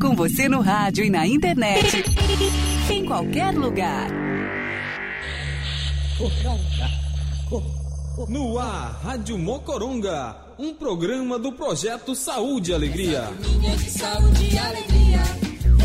[0.00, 2.02] Com você no rádio e na internet.
[2.90, 4.08] Em qualquer lugar.
[8.26, 13.28] No ar, Rádio Mocoronga, um programa do projeto Saúde e Alegria.
[13.42, 15.22] Turminha de saúde e alegria,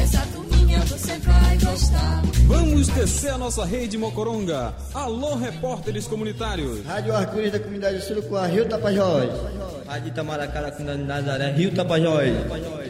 [0.01, 2.21] essa turminha você vai gostar.
[2.47, 4.73] Vamos descer a nossa rede Mocoronga.
[4.93, 6.85] Alô, repórteres comunitários.
[6.85, 9.29] Rádio Arco-Íris da comunidade Surucuá, Rio Tapajós.
[9.87, 12.31] Rádio Itamaracá da Nazaré, Rio Tapajós.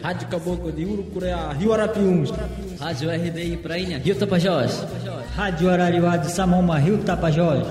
[0.02, 2.32] Rádio Caboclo de Urucureá, Rio Arapiuns.
[2.80, 4.82] Rádio RDI Prainha, Rio Tapajós.
[5.34, 7.66] Rádio Arariuá de Samoma, Rio Tapajós.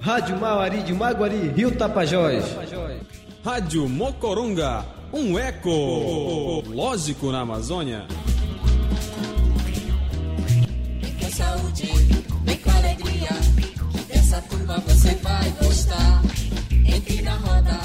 [0.00, 2.44] Rádio Mauari de Maguari, Rio Tapajós.
[3.42, 8.04] Rádio Mocoronga, um eco lógico na Amazônia.
[11.00, 11.88] Vem com saúde,
[12.44, 13.28] vem com alegria,
[13.96, 16.22] que dessa turma você vai gostar.
[16.86, 17.80] Entre na roda,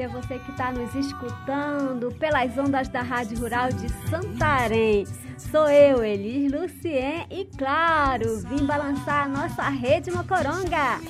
[0.00, 5.06] Bom dia você que está nos escutando pelas ondas da Rádio Rural de Santarém.
[5.36, 11.00] Sou eu, Elis Lucien, e claro, vim balançar a nossa rede Mocoronga.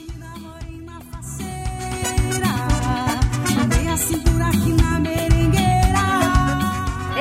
[3.54, 5.69] Mandei a cintura aqui na merengueira.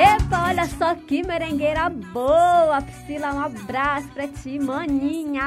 [0.00, 2.80] Epa, olha só que merengueira boa!
[2.80, 5.42] Priscila, um abraço pra ti, maninha!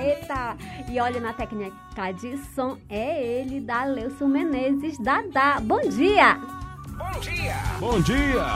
[0.00, 0.56] Eita!
[0.88, 5.58] E olha na técnica de som, é ele, da Leucio Menezes, Dadá.
[5.60, 6.38] Bom dia!
[7.80, 8.46] Bom dia!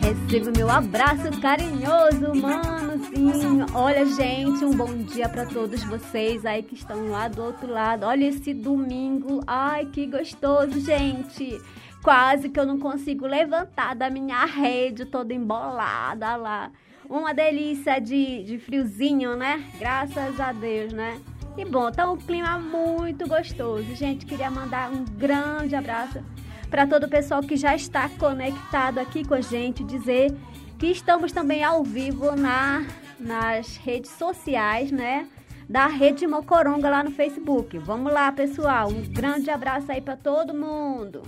[0.00, 3.64] Receba meu abraço carinhoso, manozinho.
[3.74, 8.06] Olha, gente, um bom dia para todos vocês aí que estão lá do outro lado.
[8.06, 9.40] Olha esse domingo.
[9.46, 11.60] Ai, que gostoso, gente.
[12.04, 16.70] Quase que eu não consigo levantar da minha rede toda embolada lá.
[17.08, 19.64] Uma delícia de, de friozinho, né?
[19.78, 21.18] Graças a Deus, né?
[21.56, 23.94] E bom, tá um clima muito gostoso.
[23.94, 26.22] Gente, queria mandar um grande abraço
[26.68, 30.30] para todo o pessoal que já está conectado aqui com a gente, dizer
[30.78, 32.84] que estamos também ao vivo na,
[33.18, 35.26] nas redes sociais, né?
[35.68, 37.78] Da Rede Mocoronga lá no Facebook.
[37.78, 38.88] Vamos lá, pessoal.
[38.88, 41.22] Um grande abraço aí para todo mundo.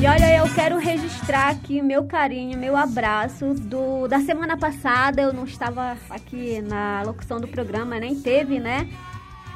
[0.00, 5.22] E olha, eu quero registrar aqui meu carinho, meu abraço do da semana passada.
[5.22, 8.88] Eu não estava aqui na locução do programa, nem teve, né?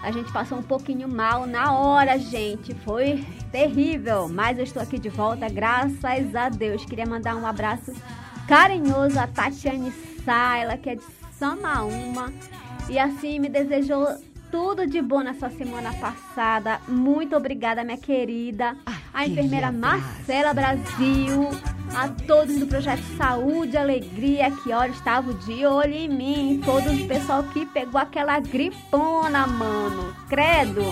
[0.02, 2.74] A gente passou um pouquinho mal na hora, gente.
[2.74, 6.84] Foi terrível, mas eu estou aqui de volta, graças a Deus.
[6.84, 7.92] Queria mandar um abraço
[8.46, 9.92] carinhoso a Tatiane
[10.24, 12.32] Sá, ela que é de Samaúma.
[12.88, 14.06] E assim me desejou
[14.50, 16.78] tudo de bom nessa semana passada.
[16.86, 18.76] Muito obrigada, minha querida.
[19.12, 21.48] A enfermeira Marcela Brasil.
[21.94, 26.60] A todos do Projeto Saúde Alegria, que olha, estavam de olho em mim.
[26.64, 30.14] Todo o pessoal que pegou aquela gripona, mano.
[30.28, 30.82] Credo.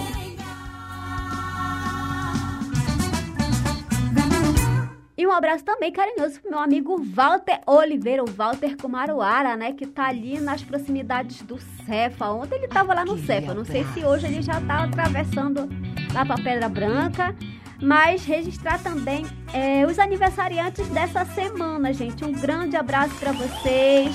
[5.31, 9.73] Um abraço também carinhoso pro meu amigo Walter Oliveira, o Walter Kumaruara, né?
[9.73, 12.31] Que tá ali nas proximidades do Cefa.
[12.31, 13.55] Ontem ele tava lá no Cefa.
[13.55, 15.69] Não sei se hoje ele já tá atravessando
[16.13, 17.35] lá pra Pedra Branca.
[17.81, 19.25] Mas registrar também
[19.55, 22.25] é, os aniversariantes dessa semana, gente.
[22.25, 24.15] Um grande abraço para vocês.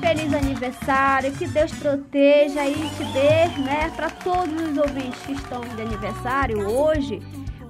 [0.00, 5.60] Feliz aniversário, que Deus proteja e te dê, né, para todos os ouvintes que estão
[5.60, 7.20] de aniversário hoje,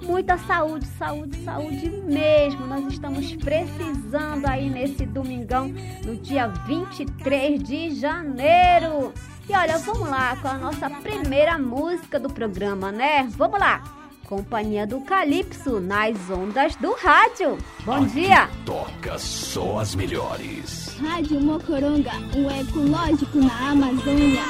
[0.08, 2.66] muita saúde, saúde, saúde mesmo.
[2.66, 5.69] Nós estamos precisando aí nesse domingão,
[6.05, 9.12] no dia 23 de janeiro.
[9.49, 13.28] E olha, vamos lá com a nossa primeira música do programa, né?
[13.37, 13.82] Vamos lá.
[14.25, 17.58] Companhia do Calypso nas ondas do rádio.
[17.84, 18.49] Bom dia.
[18.64, 20.99] Toca só as melhores.
[20.99, 24.43] Rádio Mocoronga, um ecológico na Amazônia.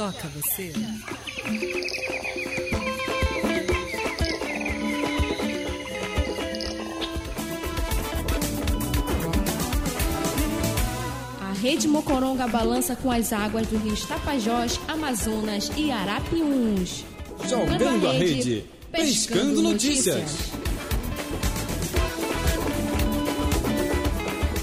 [0.00, 0.72] Toca você.
[11.42, 17.04] A Rede Mocoronga balança com as águas dos rios Tapajós, Amazonas e Arapiuns.
[17.46, 20.50] Jogando a rede, pescando notícias.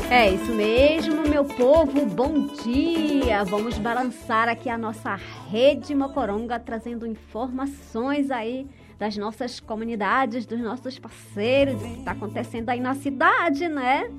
[0.09, 3.43] É isso mesmo, meu povo, bom dia!
[3.43, 5.13] Vamos balançar aqui a nossa
[5.51, 8.65] rede Mocoronga, trazendo informações aí
[8.97, 14.09] das nossas comunidades, dos nossos parceiros, o que está acontecendo aí na cidade, né?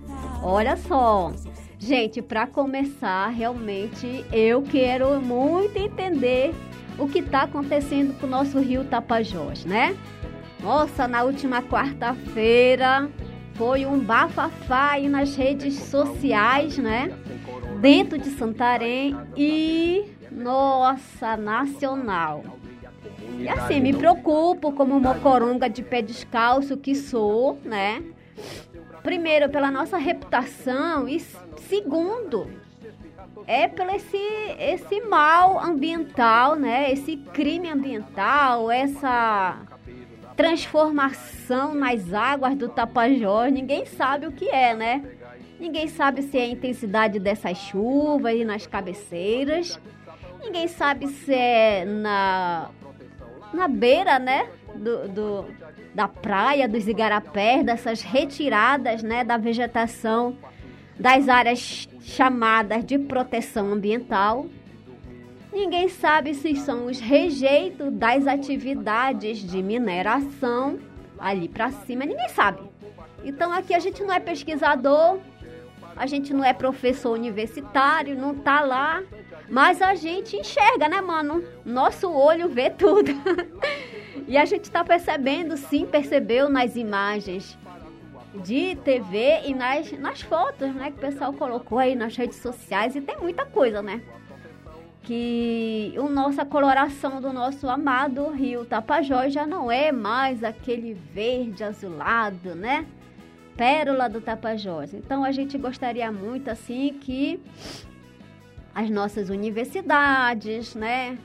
[0.44, 1.32] Olha só,
[1.76, 6.54] gente, para começar, realmente eu quero muito entender
[6.96, 9.96] o que está acontecendo com o nosso rio Tapajós, né?
[10.62, 13.10] Nossa, na última quarta-feira
[13.58, 17.10] foi um bafafá aí nas redes sociais, né?
[17.80, 22.44] Dentro de Santarém e nossa, nacional.
[23.36, 28.00] E assim, me preocupo como mocoronga de pé descalço que sou, né?
[29.02, 31.18] Primeiro, pela nossa reputação e
[31.68, 32.48] segundo,
[33.44, 34.16] é pelo esse,
[34.58, 36.92] esse mal ambiental, né?
[36.92, 39.56] Esse crime ambiental, essa
[40.38, 45.02] transformação nas águas do Tapajós, ninguém sabe o que é, né?
[45.58, 49.80] Ninguém sabe se é a intensidade dessas chuvas e nas cabeceiras.
[50.40, 52.70] Ninguém sabe se é na,
[53.52, 54.48] na beira, né?
[54.76, 55.44] Do, do,
[55.92, 59.24] da praia, dos igarapés, dessas retiradas, né?
[59.24, 60.38] Da vegetação
[60.96, 64.46] das áreas chamadas de proteção ambiental.
[65.52, 70.78] Ninguém sabe se são os rejeitos das atividades de mineração
[71.18, 72.60] ali para cima, ninguém sabe.
[73.24, 75.18] Então aqui a gente não é pesquisador,
[75.96, 79.02] a gente não é professor universitário, não tá lá,
[79.48, 81.42] mas a gente enxerga, né, mano?
[81.64, 83.10] Nosso olho vê tudo.
[84.28, 87.58] e a gente tá percebendo, sim, percebeu nas imagens
[88.34, 92.94] de TV e nas, nas fotos, né, que o pessoal colocou aí nas redes sociais
[92.94, 94.02] e tem muita coisa, né?
[95.08, 101.64] Que a nossa coloração do nosso amado rio Tapajós já não é mais aquele verde
[101.64, 102.84] azulado, né?
[103.56, 104.92] Pérola do Tapajós.
[104.92, 107.40] Então a gente gostaria muito assim que
[108.74, 111.16] as nossas universidades, né?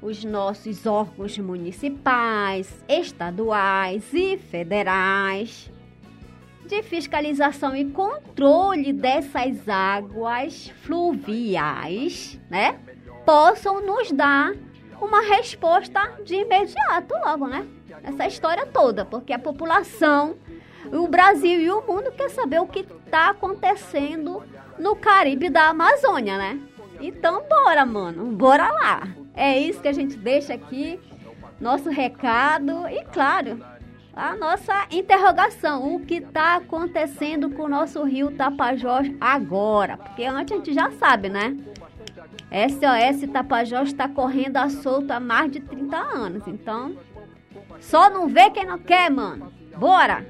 [0.00, 5.70] os nossos órgãos municipais, estaduais e federais
[6.66, 12.78] de fiscalização e controle dessas águas fluviais, né?
[13.28, 14.54] Possam nos dar
[15.02, 17.66] uma resposta de imediato logo, né?
[18.02, 20.36] Essa história toda, porque a população,
[20.90, 24.42] o Brasil e o mundo quer saber o que está acontecendo
[24.78, 26.58] no Caribe da Amazônia, né?
[27.02, 29.06] Então bora, mano, bora lá.
[29.34, 30.98] É isso que a gente deixa aqui,
[31.60, 33.62] nosso recado e claro,
[34.18, 39.96] a nossa interrogação, o que está acontecendo com o nosso rio Tapajós agora?
[39.96, 41.56] Porque antes a gente já sabe, né?
[42.50, 46.96] SOS Tapajós está correndo a solto há mais de 30 anos, então
[47.78, 49.52] só não vê quem não quer, mano.
[49.76, 50.26] Bora!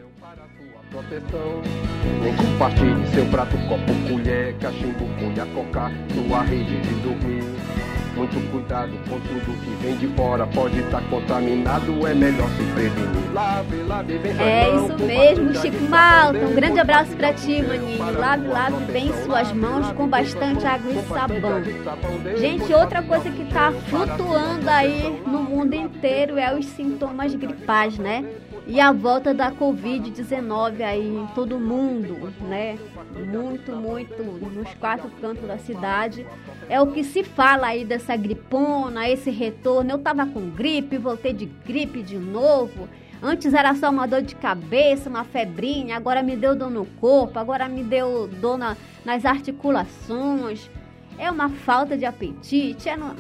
[2.23, 7.78] Nem compartilhe seu prato, copo, colher, cachimbo, folha, cocar, sua rede de dormir.
[8.19, 13.33] Muito cuidado com tudo que vem de fora, pode estar contaminado, é melhor se prevenir.
[13.33, 16.39] Lave, lave bem É isso mesmo, Chico Malta.
[16.41, 18.19] Um grande abraço pra ti, maninho.
[18.19, 22.37] Lave, lave bem suas mãos com bastante água e sabão.
[22.37, 28.25] Gente, outra coisa que tá flutuando aí no mundo inteiro é os sintomas gripais, né?
[28.71, 32.79] E a volta da Covid-19 aí em todo mundo, né?
[33.27, 36.27] Muito, muito nos quatro cantos da cidade.
[36.69, 39.91] É o que se fala aí dessa gripona, esse retorno.
[39.93, 42.87] Eu tava com gripe, voltei de gripe de novo.
[43.23, 47.39] Antes era só uma dor de cabeça, uma febrinha, agora me deu dor no corpo,
[47.39, 50.71] agora me deu dor na, nas articulações.
[51.17, 53.15] É uma falta de apetite, é, no-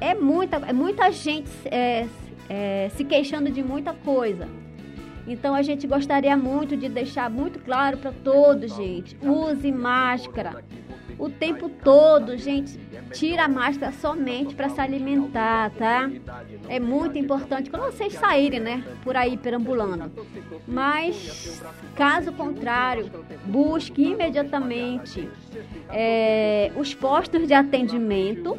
[0.00, 2.06] é muita, é muita gente é,
[2.48, 4.48] é, se queixando de muita coisa.
[5.26, 9.16] Então a gente gostaria muito de deixar muito claro para todos, gente.
[9.22, 10.62] Use máscara
[11.18, 12.78] o tempo todo, gente.
[13.12, 16.10] Tira a máscara somente para se alimentar, tá?
[16.68, 20.10] É muito importante quando vocês saírem, né, por aí perambulando.
[20.66, 21.62] Mas
[21.94, 23.10] caso contrário,
[23.44, 25.28] busque imediatamente
[25.90, 28.58] é, os postos de atendimento,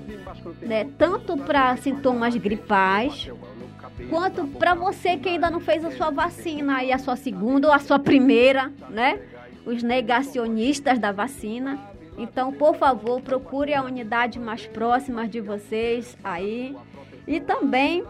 [0.62, 3.29] né, tanto para sintomas gripais
[4.10, 7.74] quanto para você que ainda não fez a sua vacina aí, a sua segunda ou
[7.74, 9.20] a sua primeira, né?
[9.66, 11.80] Os negacionistas da vacina.
[12.18, 16.75] Então, por favor, procure a unidade mais próxima de vocês aí.
[17.28, 18.04] E também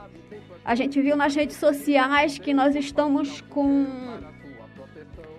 [0.63, 3.85] a gente viu nas redes sociais que nós estamos com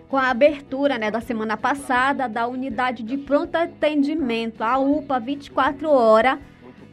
[0.08, 5.90] com a abertura, né, da semana passada da unidade de pronto atendimento, a UPA 24
[5.90, 6.38] horas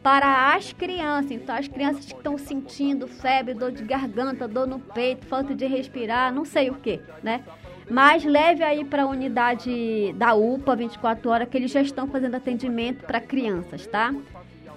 [0.04, 1.30] para as crianças.
[1.30, 5.66] Então, as crianças que estão sentindo febre, dor de garganta, dor no peito, falta de
[5.66, 7.42] respirar, não sei o que, né?
[7.90, 12.34] Mas leve aí para a unidade da UPA 24 horas que eles já estão fazendo
[12.34, 14.14] atendimento para crianças, tá?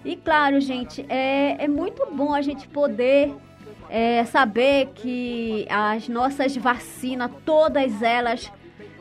[0.06, 3.36] E claro, gente, é, é muito bom a gente poder
[3.90, 8.50] é, saber que as nossas vacinas, todas elas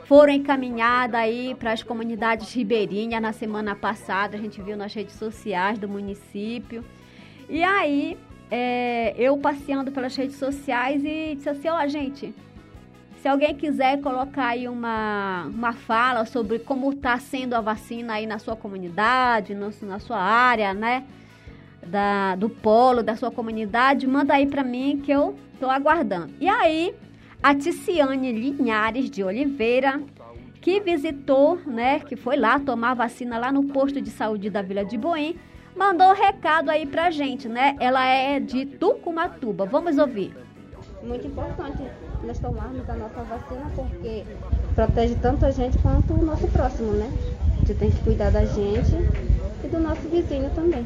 [0.09, 4.37] foram encaminhadas aí para as comunidades ribeirinhas na semana passada.
[4.37, 6.85] A gente viu nas redes sociais do município.
[7.49, 8.17] E aí,
[8.51, 12.33] é, eu passeando pelas redes sociais e disse assim: ó, gente,
[13.21, 18.27] se alguém quiser colocar aí uma, uma fala sobre como está sendo a vacina aí
[18.27, 21.05] na sua comunidade, no, na sua área, né?
[21.85, 26.33] Da, do polo, da sua comunidade, manda aí para mim que eu tô aguardando.
[26.41, 26.95] E aí,
[27.43, 30.01] a Ticiane Linhares de Oliveira,
[30.61, 34.85] que visitou, né, que foi lá tomar vacina lá no posto de saúde da Vila
[34.85, 35.37] de Boim,
[35.77, 37.77] mandou um recado aí pra gente, né?
[37.79, 39.67] Ela é de Tucumatuba.
[39.67, 40.35] Vamos ouvir.
[41.03, 41.85] Muito importante
[42.25, 44.25] nós tomarmos a nossa vacina porque
[44.75, 47.13] protege tanto a gente quanto o nosso próximo, né?
[47.53, 48.93] A gente tem que cuidar da gente
[49.63, 50.85] e do nosso vizinho também,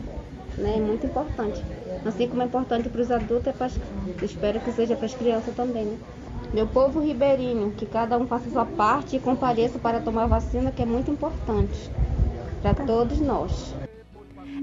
[0.58, 0.74] né?
[0.76, 1.62] É muito importante.
[2.04, 3.78] Assim como é importante para os adultos, é pras,
[4.22, 5.96] espero que seja para as crianças também, né?
[6.52, 10.82] Meu povo ribeirinho, que cada um faça sua parte e compareça para tomar vacina, que
[10.82, 11.90] é muito importante
[12.60, 13.74] para todos nós.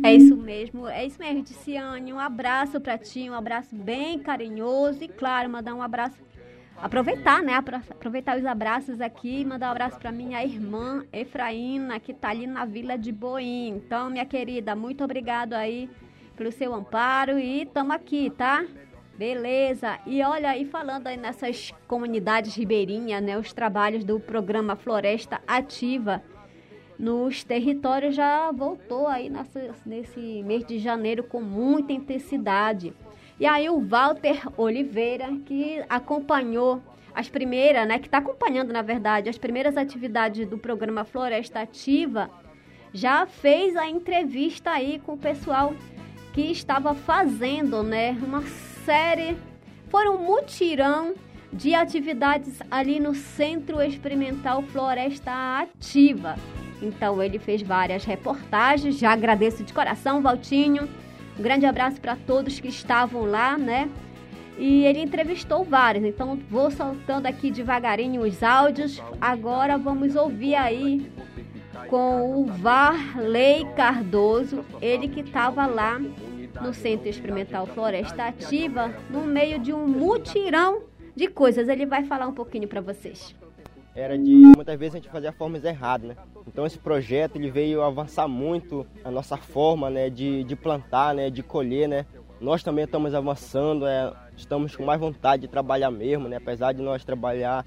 [0.04, 2.12] É isso mesmo, é isso mesmo, Ticiane.
[2.12, 6.16] Um abraço pra ti, um abraço bem carinhoso e, claro, mandar um abraço.
[6.80, 7.54] Aproveitar, né?
[7.54, 12.46] apro- Aproveitar os abraços aqui, mandar um abraço pra minha irmã Efraína, que tá ali
[12.46, 13.70] na Vila de Boim.
[13.70, 15.90] Então, minha querida, muito obrigado aí
[16.36, 18.64] pelo seu amparo e tamo aqui, tá?
[19.18, 19.98] Beleza.
[20.06, 23.38] E olha, e falando aí nessas comunidades ribeirinhas, né?
[23.38, 26.22] Os trabalhos do programa Floresta Ativa
[27.00, 32.94] nos territórios já voltou aí nessa- nesse mês de janeiro com muita intensidade.
[33.40, 36.82] E aí o Walter Oliveira, que acompanhou
[37.14, 42.30] as primeiras, né, que está acompanhando, na verdade, as primeiras atividades do programa Floresta Ativa,
[42.94, 45.74] já fez a entrevista aí com o pessoal
[46.34, 48.42] que estava fazendo, né, uma
[48.88, 49.36] série,
[49.90, 51.14] foi um mutirão
[51.52, 55.30] de atividades ali no Centro Experimental Floresta
[55.60, 56.38] Ativa.
[56.82, 60.88] Então ele fez várias reportagens, já agradeço de coração, Valtinho.
[61.38, 63.90] Um grande abraço para todos que estavam lá, né?
[64.58, 69.04] E ele entrevistou vários, então vou soltando aqui devagarinho os áudios.
[69.20, 71.12] Agora vamos ouvir aí
[71.90, 76.00] com o Varley Cardoso, ele que estava lá
[76.62, 80.82] no Centro Experimental Floresta Ativa, no meio de um mutirão
[81.16, 81.68] de coisas.
[81.68, 83.36] Ele vai falar um pouquinho para vocês.
[83.96, 86.16] Era de muitas vezes a gente fazia formas erradas, né?
[86.48, 91.32] Então esse projeto ele veio avançar muito a nossa forma, né, de, de plantar, né,
[91.32, 92.06] de colher, né?
[92.40, 96.38] Nós também estamos avançando, é, estamos com mais vontade de trabalhar mesmo, né?
[96.38, 97.66] Apesar de nós trabalhar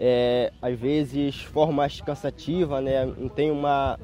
[0.00, 3.06] é, às vezes formas cansativas, né?
[3.06, 4.00] Não tem uma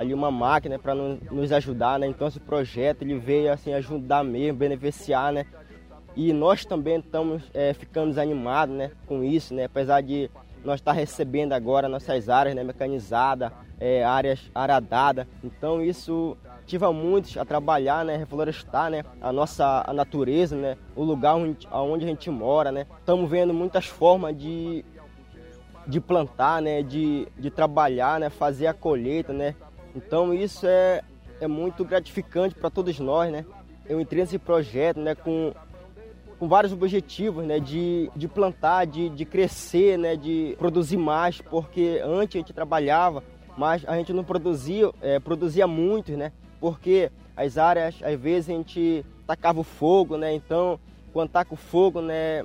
[0.00, 2.06] ali uma máquina para nos ajudar, né?
[2.06, 5.46] Então esse projeto ele veio assim ajudar mesmo, beneficiar, né?
[6.16, 8.90] E nós também estamos é, ficando animados, né?
[9.06, 9.64] Com isso, né?
[9.64, 10.30] Apesar de
[10.64, 12.64] nós estar tá recebendo agora nossas áreas, né?
[12.64, 15.26] Mecanizadas, é, áreas aradadas.
[15.42, 16.36] Então isso
[16.70, 21.66] motiva muitos a trabalhar, né, reflorestar, né, a nossa a natureza, né, o lugar onde,
[21.72, 22.86] onde a gente mora, né.
[23.00, 24.84] Estamos vendo muitas formas de
[25.86, 29.56] de plantar, né, de, de trabalhar, né, fazer a colheita, né.
[29.94, 31.02] Então isso é,
[31.40, 33.44] é muito gratificante para todos nós, né.
[33.86, 35.52] Eu entrei nesse projeto, né, com,
[36.38, 42.00] com vários objetivos, né, de, de plantar, de, de crescer, né, de produzir mais, porque
[42.04, 43.24] antes a gente trabalhava,
[43.56, 48.52] mas a gente não produzia, é, produzia muito, né, porque as áreas, às vezes a
[48.52, 50.78] gente tacava o fogo, né, então
[51.12, 52.44] quando taca o fogo, né,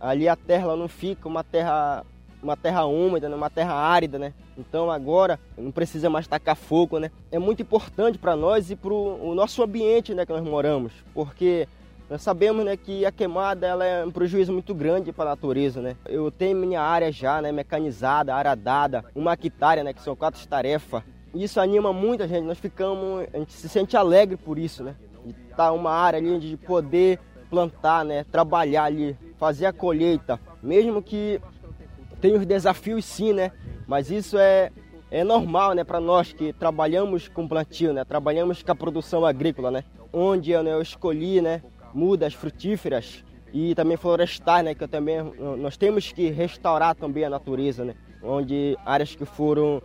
[0.00, 2.04] ali a terra não fica uma terra
[2.46, 3.34] uma terra úmida, né?
[3.34, 4.32] uma terra árida, né?
[4.56, 7.10] Então agora não precisa mais tacar fogo, né?
[7.30, 11.68] É muito importante para nós e para o nosso ambiente, né, que nós moramos, porque
[12.08, 15.80] nós sabemos, né, que a queimada ela é um prejuízo muito grande para a natureza,
[15.82, 15.96] né?
[16.06, 21.02] Eu tenho minha área já, né, mecanizada, aradada, uma hectare, né, que são quatro tarefas.
[21.34, 24.94] Isso anima muita gente, nós ficamos, a gente se sente alegre por isso, né?
[25.24, 27.18] De estar tá uma área ali de poder
[27.50, 31.40] plantar, né, trabalhar ali, fazer a colheita, mesmo que
[32.20, 33.52] tem os desafios sim, né?
[33.86, 34.70] Mas isso é,
[35.10, 35.84] é normal, né?
[35.84, 38.04] Para nós que trabalhamos com plantio, né?
[38.04, 39.84] Trabalhamos com a produção agrícola, né?
[40.12, 41.62] Onde eu, né, eu escolhi, né?
[41.94, 44.74] Mudas frutíferas e também florestais, né?
[44.74, 45.18] Que também
[45.58, 47.94] nós temos que restaurar também a natureza, né?
[48.22, 49.82] Onde áreas que foram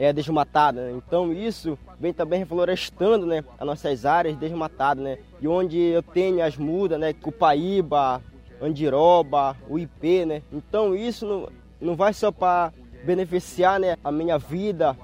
[0.00, 0.92] é, desmatadas, né?
[0.96, 3.44] então isso vem também reflorestando, né?
[3.58, 5.18] As nossas áreas desmatadas, né?
[5.42, 7.12] E onde eu tenho as mudas, né?
[7.12, 8.22] Cupaíba,
[8.62, 10.42] Andiroba, o IP, né?
[10.50, 12.72] Então isso não, vai só para
[13.04, 14.96] beneficiar né, a minha vida,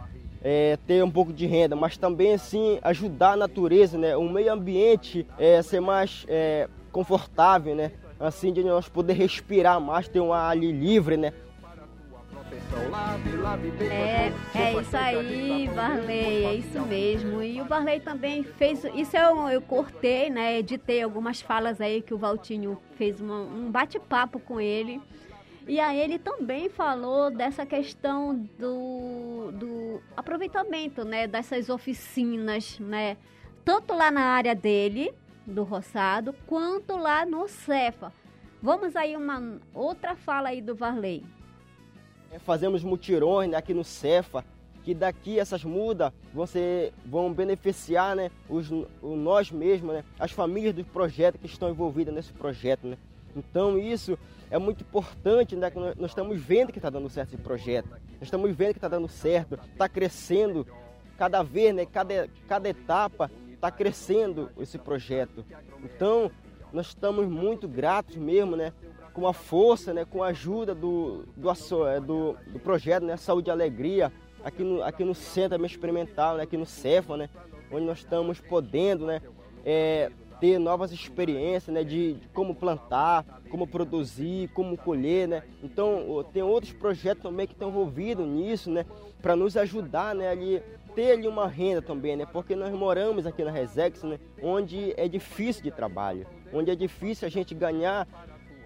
[0.43, 4.53] é, ter um pouco de renda, mas também assim ajudar a natureza, né, o meio
[4.53, 10.33] ambiente é, ser mais é, confortável, né, assim de nós poder respirar mais, ter um
[10.33, 11.33] ar ali livre, né.
[13.91, 17.43] É, é isso aí, Varley, é isso mesmo.
[17.43, 22.15] E o Varley também fez, isso eu, eu cortei, né, editei algumas falas aí que
[22.15, 25.01] o Valtinho fez uma, um bate-papo com ele.
[25.67, 33.17] E aí ele também falou dessa questão do, do aproveitamento, né, dessas oficinas, né,
[33.65, 35.13] tanto lá na área dele,
[35.45, 38.13] do roçado, quanto lá no Cefa.
[38.63, 41.25] Vamos aí uma outra fala aí do Varley.
[42.31, 44.45] É, fazemos mutirões né, aqui no Cefa,
[44.85, 50.73] que daqui essas mudas você vão beneficiar né, os, o, nós mesmos, né, as famílias
[50.73, 52.87] do projeto que estão envolvidas nesse projeto.
[52.87, 52.97] Né.
[53.37, 54.19] Então isso
[54.51, 57.91] é muito importante, né, que nós estamos vendo que está dando certo esse projeto.
[57.91, 60.67] Nós estamos vendo que está dando certo, está crescendo
[61.19, 65.45] cada vez, né, cada, cada etapa está crescendo esse projeto.
[65.85, 66.31] Então
[66.73, 68.73] nós estamos muito gratos mesmo, né,
[69.13, 71.51] com a força, né, com a ajuda do, do,
[71.87, 74.13] é, do, do projeto né, Saúde e Alegria,
[74.45, 77.31] aqui no, aqui no Centro Experimental, né, aqui no Cefa, né,
[77.71, 79.21] onde nós estamos podendo né,
[79.65, 85.43] é, ter novas experiências, né, de, de, como plantar, como produzir, como colher, né.
[85.63, 88.85] Então tem outros projetos também que estão envolvidos nisso, né,
[89.21, 90.63] para nos ajudar, né, ali
[90.95, 95.07] ter ali uma renda também, né, porque nós moramos aqui na Resex, né, onde é
[95.07, 98.07] difícil de trabalho, onde é difícil a gente ganhar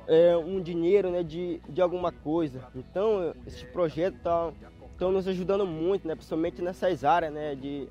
[0.06, 2.60] é, um dinheiro, né, de, de alguma coisa.
[2.74, 7.88] Então esses projetos estão nos ajudando muito, né, principalmente nessas áreas, né, de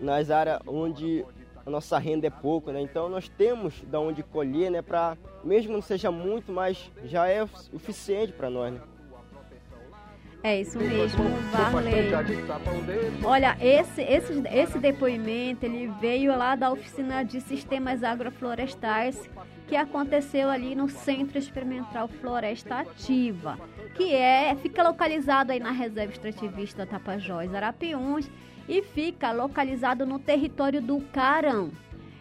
[0.00, 1.24] nas áreas onde
[1.68, 2.80] a nossa renda é pouco, né?
[2.80, 4.80] Então nós temos da onde colher, né?
[4.80, 8.80] Para mesmo não seja muito, mas já é o suficiente para nós, né?
[10.42, 11.94] É isso mesmo, Varley.
[13.24, 19.28] Olha, esse, esse, esse depoimento ele veio lá da oficina de sistemas agroflorestais
[19.66, 23.58] que aconteceu ali no Centro Experimental Floresta Ativa,
[23.94, 28.30] que é fica localizado aí na Reserva Extrativista Tapajós Arapiuns
[28.68, 31.70] e fica localizado no território do Carão.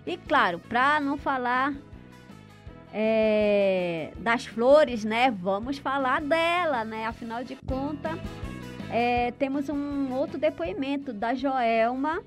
[0.06, 1.74] E claro, para não falar
[2.94, 5.30] é, das flores, né?
[5.30, 7.06] Vamos falar dela, né?
[7.06, 8.18] Afinal de contas,
[8.90, 12.24] é, temos um outro depoimento da Joelma.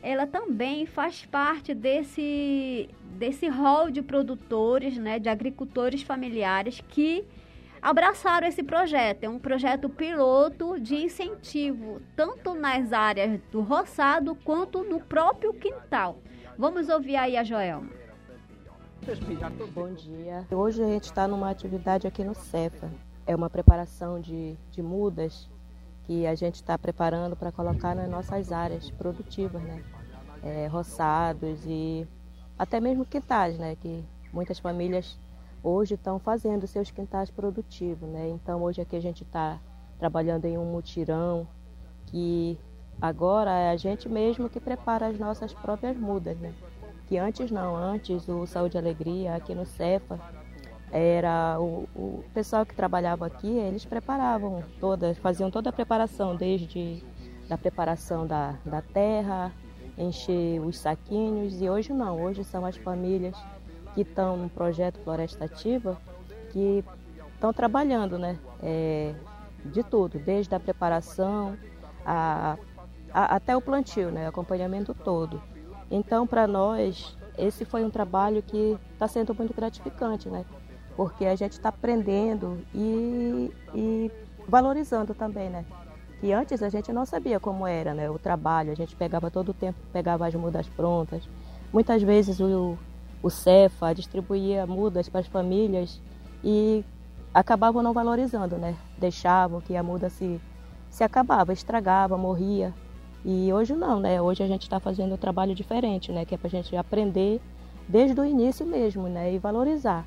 [0.00, 5.18] Ela também faz parte desse, desse rol de produtores, né?
[5.18, 7.24] De agricultores familiares que
[7.84, 9.24] abraçaram esse projeto.
[9.24, 16.16] É um projeto piloto de incentivo, tanto nas áreas do roçado quanto no próprio quintal.
[16.58, 17.90] Vamos ouvir aí a Joelma.
[19.74, 20.46] Bom dia.
[20.50, 22.90] Hoje a gente está numa atividade aqui no Cefa.
[23.26, 25.50] É uma preparação de, de mudas
[26.06, 29.84] que a gente está preparando para colocar nas nossas áreas produtivas, né?
[30.42, 32.06] É, roçados e
[32.58, 33.76] até mesmo quintais, né?
[33.76, 35.18] Que muitas famílias
[35.64, 38.28] hoje estão fazendo seus quintais produtivos, né?
[38.28, 39.58] Então hoje aqui a gente está
[39.98, 41.48] trabalhando em um mutirão
[42.06, 42.56] que
[43.00, 46.54] agora é a gente mesmo que prepara as nossas próprias mudas, né?
[47.06, 50.18] que antes não, antes o Saúde e Alegria aqui no Cefa,
[50.90, 57.02] era o, o pessoal que trabalhava aqui, eles preparavam todas, faziam toda a preparação, desde
[57.48, 59.52] da preparação da, da terra,
[59.98, 63.36] encher os saquinhos, e hoje não, hoje são as famílias
[63.94, 65.96] que estão no projeto Floresta Ativa
[66.50, 66.84] que
[67.34, 68.38] estão trabalhando, né?
[68.62, 69.14] É,
[69.64, 71.56] de tudo, desde a preparação
[72.04, 72.56] a,
[73.12, 74.26] a, até o plantio, né?
[74.26, 75.42] Acompanhamento todo.
[75.90, 80.44] Então, para nós, esse foi um trabalho que está sendo muito gratificante, né?
[80.96, 84.10] Porque a gente está aprendendo e, e
[84.46, 85.64] valorizando também, né?
[86.20, 88.08] Que antes a gente não sabia como era, né?
[88.10, 91.28] O trabalho, a gente pegava todo o tempo, pegava as mudas prontas.
[91.72, 92.78] Muitas vezes o,
[93.24, 95.98] o Cefa distribuía mudas para as famílias
[96.44, 96.84] e
[97.32, 98.76] acabavam não valorizando, né?
[98.98, 100.38] Deixavam que a muda se,
[100.90, 102.74] se acabava, estragava, morria.
[103.24, 104.20] E hoje não, né?
[104.20, 106.26] Hoje a gente está fazendo um trabalho diferente, né?
[106.26, 107.40] Que é para a gente aprender
[107.88, 109.32] desde o início mesmo, né?
[109.32, 110.04] E valorizar.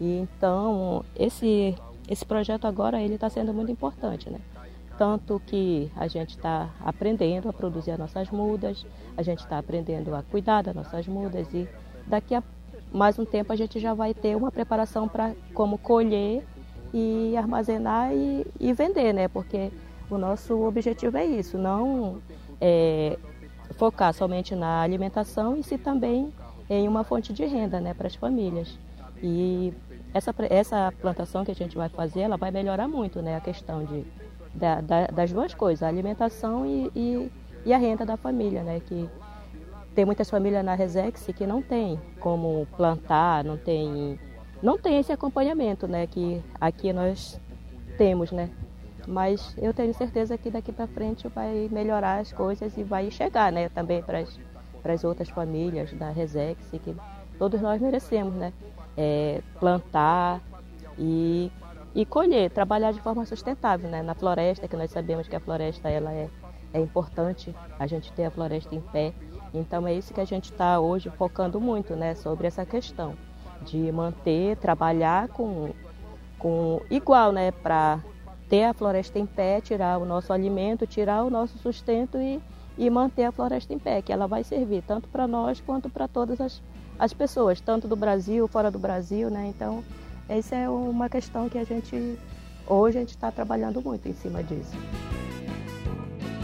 [0.00, 1.74] E então esse
[2.08, 4.38] esse projeto agora ele está sendo muito importante, né?
[4.96, 10.14] Tanto que a gente está aprendendo a produzir as nossas mudas, a gente está aprendendo
[10.14, 11.68] a cuidar das nossas mudas e
[12.06, 12.42] daqui a
[12.92, 16.44] mais um tempo a gente já vai ter uma preparação para como colher
[16.92, 19.28] e armazenar e, e vender, né?
[19.28, 19.70] Porque
[20.10, 22.20] o nosso objetivo é isso, não
[22.60, 23.18] é,
[23.72, 26.32] focar somente na alimentação e se também
[26.68, 28.78] em uma fonte de renda né, para as famílias.
[29.22, 29.74] E
[30.14, 33.84] essa, essa plantação que a gente vai fazer, ela vai melhorar muito né, a questão
[33.84, 34.04] de,
[34.54, 37.32] da, da, das duas coisas, a alimentação e, e,
[37.66, 39.08] e, a renda da família, né, que
[39.94, 44.18] tem muitas famílias na Resex que não tem como plantar, não tem,
[44.62, 47.38] não tem esse acompanhamento né, que aqui nós
[47.98, 48.50] temos, né?
[49.06, 53.50] Mas eu tenho certeza que daqui para frente vai melhorar as coisas e vai chegar,
[53.50, 56.94] né, também para as outras famílias da Resex, que
[57.38, 58.52] todos nós merecemos, né?
[58.96, 60.40] É, plantar
[60.98, 61.50] e,
[61.94, 64.02] e colher, trabalhar de forma sustentável, né?
[64.02, 66.28] Na floresta, que nós sabemos que a floresta ela é,
[66.72, 69.12] é importante, a gente ter a floresta em pé.
[69.54, 72.14] Então é isso que a gente está hoje focando muito, né?
[72.14, 73.14] Sobre essa questão
[73.62, 75.70] de manter, trabalhar com,
[76.38, 77.50] com igual, né?
[77.50, 78.00] Para
[78.48, 82.40] ter a floresta em pé, tirar o nosso alimento, tirar o nosso sustento e,
[82.76, 86.08] e manter a floresta em pé, que ela vai servir tanto para nós quanto para
[86.08, 86.62] todas as,
[86.98, 89.46] as pessoas, tanto do Brasil, fora do Brasil, né?
[89.48, 89.82] Então,
[90.28, 92.18] essa é uma questão que a gente,
[92.66, 94.76] hoje, a gente está trabalhando muito em cima disso.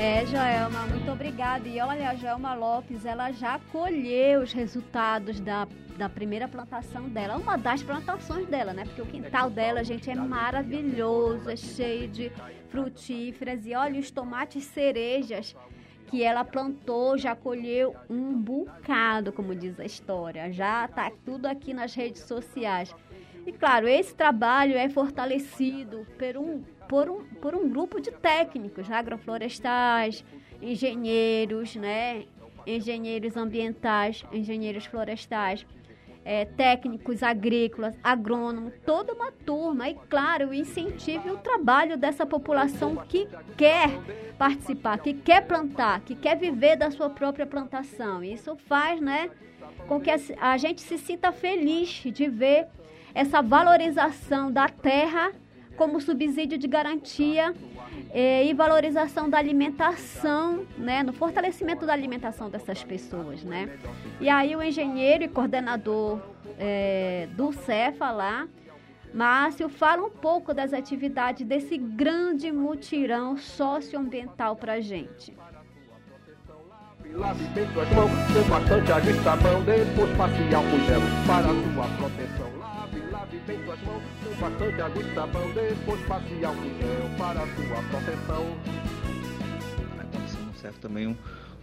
[0.00, 1.68] É, Joelma, muito obrigada.
[1.68, 7.37] E olha, a Joelma Lopes, ela já colheu os resultados da, da primeira plantação dela,
[7.37, 8.84] uma das plantações dela, né?
[8.84, 12.30] Porque o quintal dela, gente, é maravilhoso, é cheio de
[12.68, 13.66] frutíferas.
[13.66, 15.56] E olha, os tomates cerejas
[16.06, 20.52] que ela plantou, já colheu um bocado, como diz a história.
[20.52, 22.94] Já tá tudo aqui nas redes sociais.
[23.46, 28.90] E claro, esse trabalho é fortalecido por um por um, por um grupo de técnicos
[28.90, 30.24] agroflorestais,
[30.62, 32.24] engenheiros, né?
[32.66, 35.66] engenheiros ambientais, engenheiros florestais,
[36.24, 39.88] é, técnicos agrícolas, agrônomos, toda uma turma.
[39.88, 43.88] E, claro, incentive o trabalho dessa população que quer
[44.37, 48.22] participar, que quer plantar, que quer viver da sua própria plantação.
[48.22, 49.31] Isso faz né,
[49.87, 52.66] com que a gente se sinta feliz de ver
[53.14, 55.33] essa valorização da terra
[55.77, 57.55] como subsídio de garantia
[58.11, 63.71] eh, e valorização da alimentação, né, no fortalecimento da alimentação dessas pessoas, né.
[64.21, 66.21] E aí o engenheiro e coordenador
[66.59, 68.49] eh, do Cefa lá,
[69.14, 75.33] Márcio, fala um pouco das atividades desse grande mutirão socioambiental para a gente.
[77.12, 82.58] Lave bem suas mãos com bastante sabão, depois passe álcool gel para sua proteção.
[83.29, 87.83] Lave, bem suas mãos com bastante água e sabão, depois passe álcool gel para sua
[87.91, 88.57] proteção.
[89.99, 91.17] Aconteceu no CEF também um,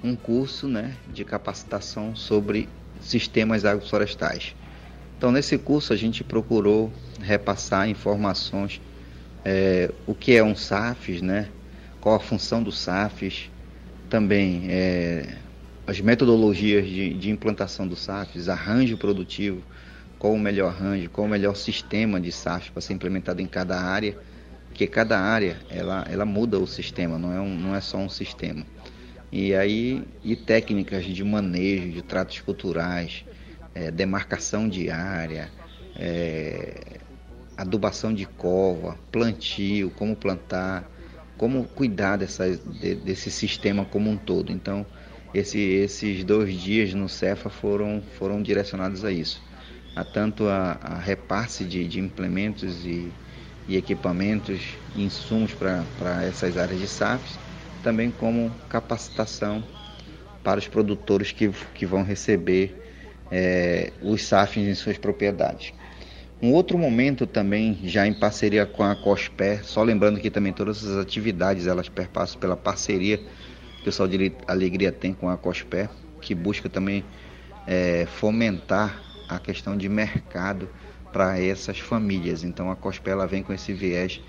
[0.04, 2.70] um curso né, de capacitação sobre
[3.02, 4.56] sistemas agroflorestais.
[5.18, 8.80] Então, nesse curso, a gente procurou repassar informações,
[9.44, 11.50] é, o que é um SAFs, né?
[12.00, 13.50] qual a função do SAFs,
[14.10, 15.36] também é,
[15.88, 19.64] as metodologias de, de, implantação do SAFs, arranjo produtivo,
[20.26, 23.80] qual o melhor arranjo, qual o melhor sistema de SAFs para ser implementado em cada
[23.80, 24.18] área,
[24.70, 28.10] porque cada área ela, ela muda o sistema, não é, um, não é só um
[28.10, 28.66] sistema.
[29.32, 33.24] E aí, e técnicas de manejo, de tratos culturais,
[33.76, 35.52] é, demarcação de área,
[35.96, 36.98] é,
[37.56, 40.90] adubação de cova, plantio, como plantar,
[41.38, 44.52] como cuidar de, desse sistema como um todo.
[44.52, 44.88] Então,
[45.36, 49.40] esse, esses dois dias no Cefa foram, foram direcionados a isso,
[49.96, 53.12] a tanto a, a repasse de, de implementos e,
[53.68, 54.62] e equipamentos,
[54.96, 57.40] insumos para essas áreas de SAFs,
[57.82, 59.64] também como capacitação
[60.44, 62.76] para os produtores que, que vão receber
[63.32, 65.74] é, os SAFs em suas propriedades.
[66.42, 70.86] Um outro momento também, já em parceria com a COSPER, só lembrando que também todas
[70.86, 75.90] as atividades elas perpassam pela parceria que o pessoal de Alegria tem com a COSPER,
[76.22, 77.04] que busca também
[77.66, 80.70] é, fomentar a questão de mercado
[81.12, 82.44] para essas famílias.
[82.44, 84.22] Então a COSPER ela vem com esse viés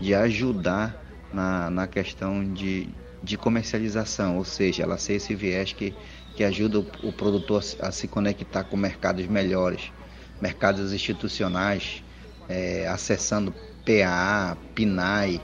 [0.00, 2.88] de ajudar na, na questão de,
[3.22, 5.94] de comercialização, ou seja, ela ser esse viés que
[6.34, 9.92] que ajuda o, o produtor a, a, se conectar com mercados melhores,
[10.40, 12.02] mercados institucionais,
[12.48, 15.40] é, acessando PA, PNAE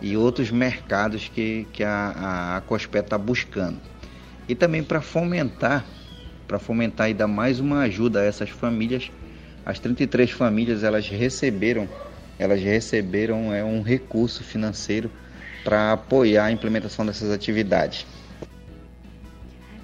[0.00, 3.80] e outros mercados que, que a, a, a COSPE está buscando.
[4.48, 5.84] E também para fomentar,
[6.48, 9.12] para fomentar e dar mais uma ajuda a essas famílias,
[9.64, 11.86] as 33 famílias elas receberam,
[12.38, 15.10] elas receberam é, um recurso financeiro
[15.62, 18.06] para apoiar a implementação dessas atividades.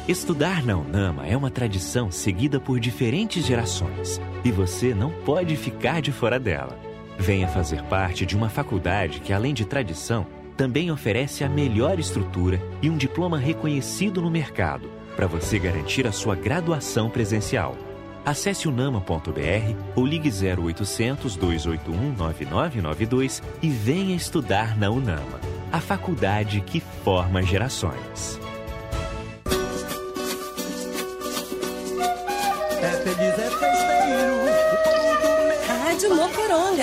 [0.08, 6.00] Estudar na UNAMA é uma tradição seguida por diferentes gerações e você não pode ficar
[6.00, 6.78] de fora dela.
[7.18, 10.24] Venha fazer parte de uma faculdade que, além de tradição,
[10.56, 16.12] também oferece a melhor estrutura e um diploma reconhecido no mercado para você garantir a
[16.12, 17.76] sua graduação presencial.
[18.24, 25.40] Acesse unama.br ou ligue 0800 281 9992 e venha estudar na UNAMA,
[25.72, 28.45] a faculdade que forma gerações.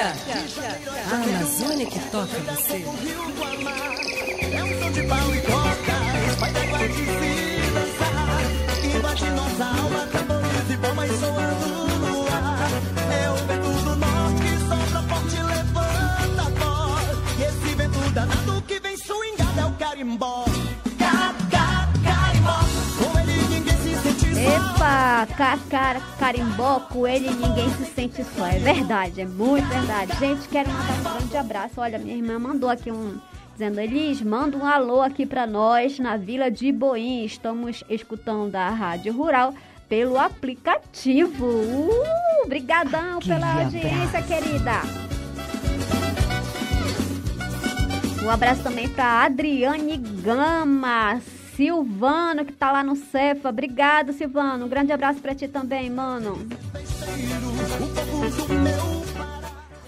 [0.03, 2.83] A Amazônia que toca você.
[4.51, 5.93] É um som de pau e coca,
[6.39, 7.05] vai dar guarda se
[7.73, 8.41] dançar.
[8.97, 12.69] Embaixo nossa alma, tambores e palmas soando no ar.
[13.13, 17.17] É o vento do norte que sopra forte, levanta a voz.
[17.39, 20.43] E esse vento danado que vem swingado é o carimbó.
[24.55, 28.45] Epa, ca- cara, carimbó, coelho e ninguém se sente só.
[28.47, 30.17] É verdade, é muito verdade.
[30.19, 31.73] Gente, quero mandar um grande abraço.
[31.81, 33.17] Olha, minha irmã mandou aqui um.
[33.53, 37.23] Dizendo, Elis, manda um alô aqui pra nós na Vila de Boim.
[37.23, 39.53] Estamos escutando a Rádio Rural
[39.87, 41.45] pelo aplicativo.
[41.45, 44.81] Uh, brigadão pela audiência, querida.
[48.23, 51.21] Um abraço também pra Adriane Gama,
[51.55, 53.49] Silvano, que tá lá no Cefa.
[53.49, 54.65] Obrigado, Silvano.
[54.65, 56.47] Um grande abraço pra ti também, mano.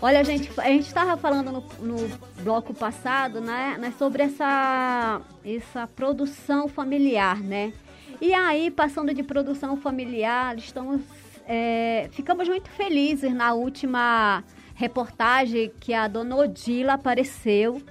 [0.01, 5.87] Olha, gente, a gente estava falando no, no bloco passado, né, né, sobre essa, essa
[5.87, 7.73] produção familiar, né?
[8.21, 11.01] E aí, passando de produção familiar, estamos,
[11.47, 14.43] é, ficamos muito felizes na última
[14.75, 17.81] reportagem que a dona Odila apareceu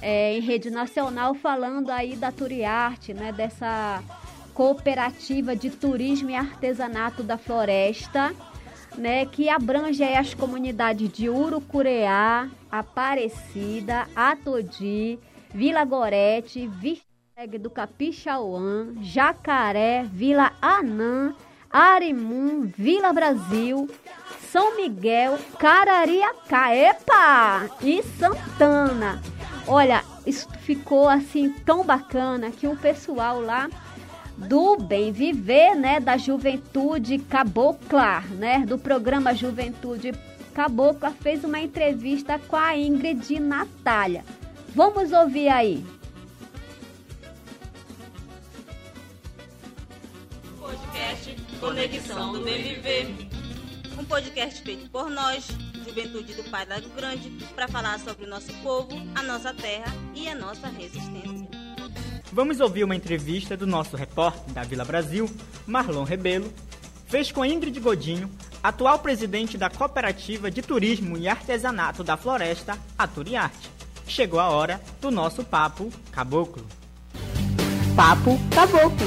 [0.00, 4.02] é, em rede nacional falando aí da Turiarte, né, dessa
[4.54, 8.34] cooperativa de turismo e artesanato da floresta,
[8.96, 15.18] né, que abrange aí as comunidades de Urucureá, Aparecida, Atodi,
[15.52, 21.34] Vila Gorete, Visteg do Capixauã, Jacaré, Vila Anã,
[21.70, 23.88] Arimum, Vila Brasil,
[24.50, 27.68] São Miguel, Carariacá, epa!
[27.82, 29.35] E Santana.
[29.66, 33.68] Olha, isso ficou assim tão bacana que o pessoal lá
[34.36, 40.12] do Bem Viver, né, da Juventude Cabocla, né, do programa Juventude
[40.54, 44.24] Cabocla, fez uma entrevista com a Ingrid Natália.
[44.74, 45.84] Vamos ouvir aí.
[50.60, 53.28] Podcast Conexão do Bem Viver.
[53.98, 55.48] Um podcast feito por nós,
[55.86, 60.28] Juventude do Pai Lago Grande, para falar sobre o nosso povo, a nossa terra e
[60.28, 61.48] a nossa resistência.
[62.32, 65.30] Vamos ouvir uma entrevista do nosso repórter da Vila Brasil,
[65.64, 66.52] Marlon Rebelo,
[67.06, 68.28] fez com Ingrid Godinho,
[68.60, 73.70] atual presidente da Cooperativa de Turismo e Artesanato da Floresta, a Turiarte.
[74.08, 76.66] Chegou a hora do nosso papo caboclo.
[77.94, 79.06] Papo Caboclo.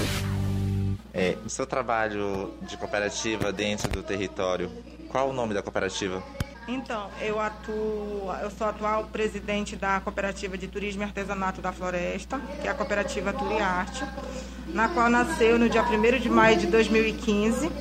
[1.13, 4.71] É, o seu trabalho de cooperativa dentro do território,
[5.09, 6.23] qual o nome da cooperativa?
[6.71, 12.39] Então, eu atuo, eu sou atual presidente da Cooperativa de Turismo e Artesanato da Floresta,
[12.61, 14.05] que é a cooperativa Turiarte,
[14.67, 17.71] na qual nasceu no dia 1 de maio de 2015,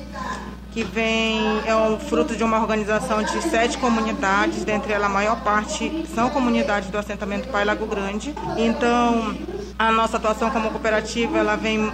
[0.71, 5.39] que vem é um fruto de uma organização de sete comunidades, dentre elas a maior
[5.43, 8.33] parte são comunidades do assentamento Pai Lago Grande.
[8.57, 9.37] Então,
[9.77, 11.91] a nossa atuação como cooperativa, ela vem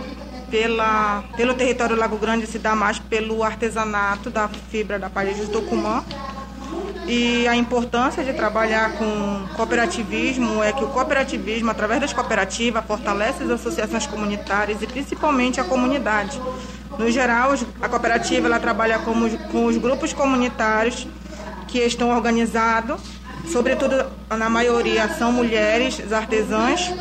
[0.49, 5.45] pela, pelo território Lago Grande se dá mais pelo artesanato da fibra da palha de
[5.47, 6.01] Tucumã,
[7.07, 13.43] e a importância de trabalhar com cooperativismo é que o cooperativismo, através das cooperativas, fortalece
[13.43, 16.41] as associações comunitárias e principalmente a comunidade.
[16.97, 21.07] No geral, a cooperativa ela trabalha com os, com os grupos comunitários
[21.67, 23.01] que estão organizados,
[23.51, 26.91] sobretudo na maioria são mulheres artesãs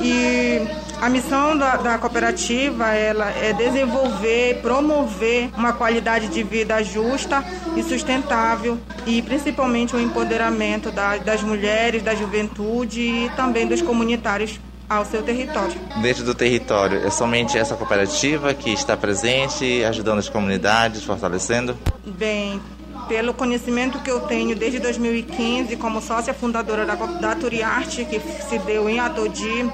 [0.00, 0.66] e
[1.00, 7.44] a missão da, da, cooperativa ela é desenvolver, promover uma qualidade de vida justa
[7.76, 14.58] e sustentável e principalmente o empoderamento da, das mulheres, da juventude e também dos comunitários
[14.88, 15.74] ao seu território.
[16.00, 21.76] Dentro do território, é somente essa cooperativa que está presente, ajudando as comunidades, fortalecendo?
[22.04, 22.60] Bem,
[23.06, 28.58] pelo conhecimento que eu tenho desde 2015 como sócia fundadora da, da Turiarte, que se
[28.60, 29.70] deu em Atodi,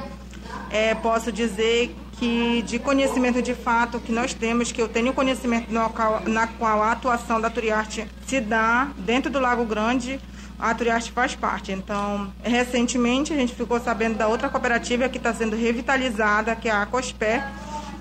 [0.74, 5.72] é, posso dizer que de conhecimento de fato que nós temos, que eu tenho conhecimento
[5.72, 10.20] no qual, na qual a atuação da Turiarte se dá dentro do Lago Grande,
[10.58, 11.70] a Turiarte faz parte.
[11.70, 16.72] Então, recentemente a gente ficou sabendo da outra cooperativa que está sendo revitalizada, que é
[16.72, 17.46] a Cospé.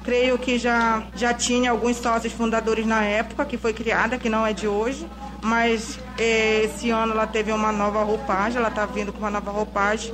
[0.03, 4.47] Creio que já, já tinha alguns sócios fundadores na época, que foi criada, que não
[4.47, 5.07] é de hoje.
[5.43, 9.51] Mas eh, esse ano ela teve uma nova roupagem, ela está vindo com uma nova
[9.51, 10.11] roupagem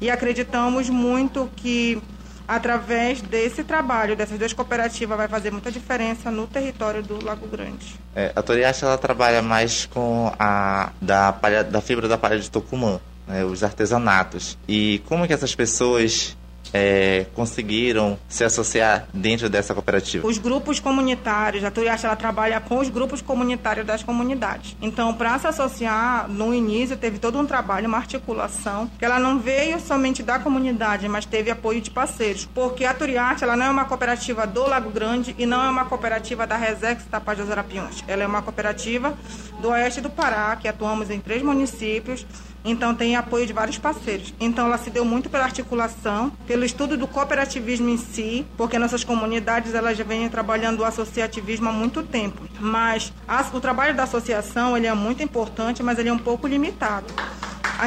[0.00, 2.00] e acreditamos muito que
[2.46, 7.94] através desse trabalho dessas duas cooperativas vai fazer muita diferença no território do Lago Grande.
[8.16, 12.50] É, a Toriacha ela trabalha mais com a da, palha, da fibra da palha de
[12.50, 14.56] Tucumã, né, os artesanatos.
[14.66, 16.36] E como que essas pessoas
[16.72, 20.26] é, conseguiram se associar dentro dessa cooperativa?
[20.26, 24.76] Os grupos comunitários, a Turiacha ela trabalha com os grupos comunitários das comunidades.
[24.80, 29.38] Então, para se associar, no início teve todo um trabalho, uma articulação, que ela não
[29.38, 33.70] veio somente da comunidade, mas teve apoio de parceiros, porque a Turiacha ela não é
[33.70, 38.04] uma cooperativa do Lago Grande e não é uma cooperativa da Resex Tapajós Arapiuns.
[38.06, 39.16] Ela é uma cooperativa
[39.60, 42.26] do oeste do Pará, que atuamos em três municípios,
[42.64, 44.34] então tem apoio de vários parceiros.
[44.40, 49.04] Então ela se deu muito pela articulação, pelo estudo do cooperativismo em si, porque nossas
[49.04, 52.42] comunidades elas já vêm trabalhando o associativismo há muito tempo.
[52.60, 53.12] Mas
[53.52, 57.06] o trabalho da associação ele é muito importante, mas ele é um pouco limitado.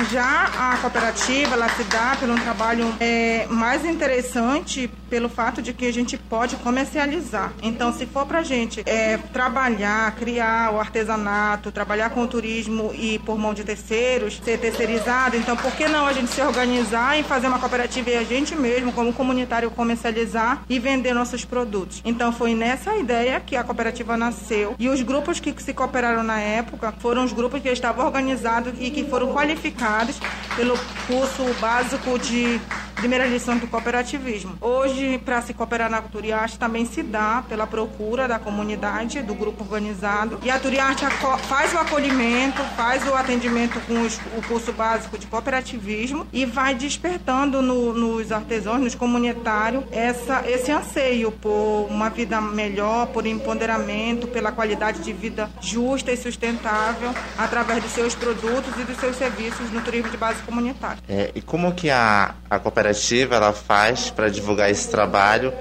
[0.10, 5.74] Já a cooperativa ela se dá por um trabalho é, mais interessante pelo fato de
[5.74, 7.52] que a gente pode comercializar.
[7.62, 12.92] Então, se for para a gente é, trabalhar, criar o artesanato, trabalhar com o turismo
[12.94, 17.20] e por mão de terceiros, ser terceirizado, então por que não a gente se organizar
[17.20, 22.02] e fazer uma cooperativa e a gente mesmo, como comunitário, comercializar e vender nossos produtos?
[22.06, 24.76] Então, foi nessa ideia que a cooperativa nasceu.
[24.80, 28.90] E os grupos que se cooperaram na época foram os grupos que estavam organizados e
[28.90, 30.18] que foram qualificados
[30.56, 32.62] pelo curso básico de
[33.02, 34.56] primeira lição do cooperativismo.
[34.62, 39.64] Hoje, para se cooperar na Turiarte, também se dá pela procura da comunidade, do grupo
[39.64, 40.40] organizado.
[40.44, 41.06] E a Turiarte
[41.48, 46.76] faz o acolhimento, faz o atendimento com os, o curso básico de cooperativismo e vai
[46.76, 54.28] despertando no, nos artesãos, nos comunitários, essa, esse anseio por uma vida melhor, por empoderamento,
[54.28, 59.72] pela qualidade de vida justa e sustentável através dos seus produtos e dos seus serviços
[59.72, 61.02] no turismo de base comunitária.
[61.08, 65.54] É, e como que a, a cooperativa ela faz para divulgar esse trabalho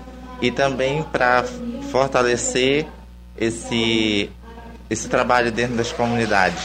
[0.43, 1.45] e também para
[1.91, 2.87] fortalecer
[3.37, 4.31] esse,
[4.91, 6.63] esse trabalho dentro das comunidades.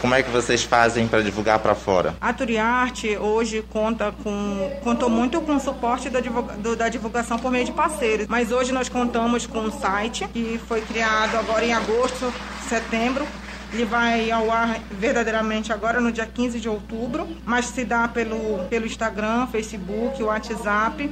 [0.00, 2.16] Como é que vocês fazem para divulgar para fora?
[2.20, 7.38] A Turiarte hoje conta com contou muito com o suporte da, divulga, do, da divulgação
[7.38, 11.64] por meio de parceiros, mas hoje nós contamos com um site que foi criado agora
[11.64, 12.34] em agosto,
[12.68, 13.24] setembro,
[13.72, 18.64] ele vai ao ar verdadeiramente agora no dia 15 de outubro, mas se dá pelo,
[18.68, 21.08] pelo Instagram, Facebook, WhatsApp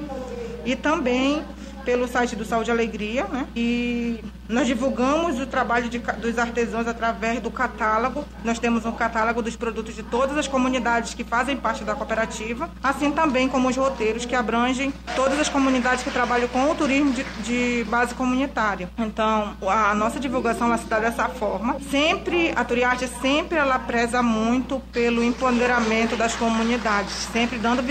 [0.65, 1.43] e também
[1.85, 3.47] pelo site do Saúde e Alegria, né?
[3.57, 8.24] E nós divulgamos o trabalho de, dos artesãos através do catálogo.
[8.44, 12.68] Nós temos um catálogo dos produtos de todas as comunidades que fazem parte da cooperativa,
[12.82, 17.12] assim também como os roteiros que abrangem todas as comunidades que trabalham com o turismo
[17.12, 18.90] de, de base comunitária.
[18.98, 21.76] Então, a nossa divulgação ela se dá dessa forma.
[21.90, 27.82] Sempre, a Turiarte sempre ela preza muito pelo empoderamento das comunidades, sempre dando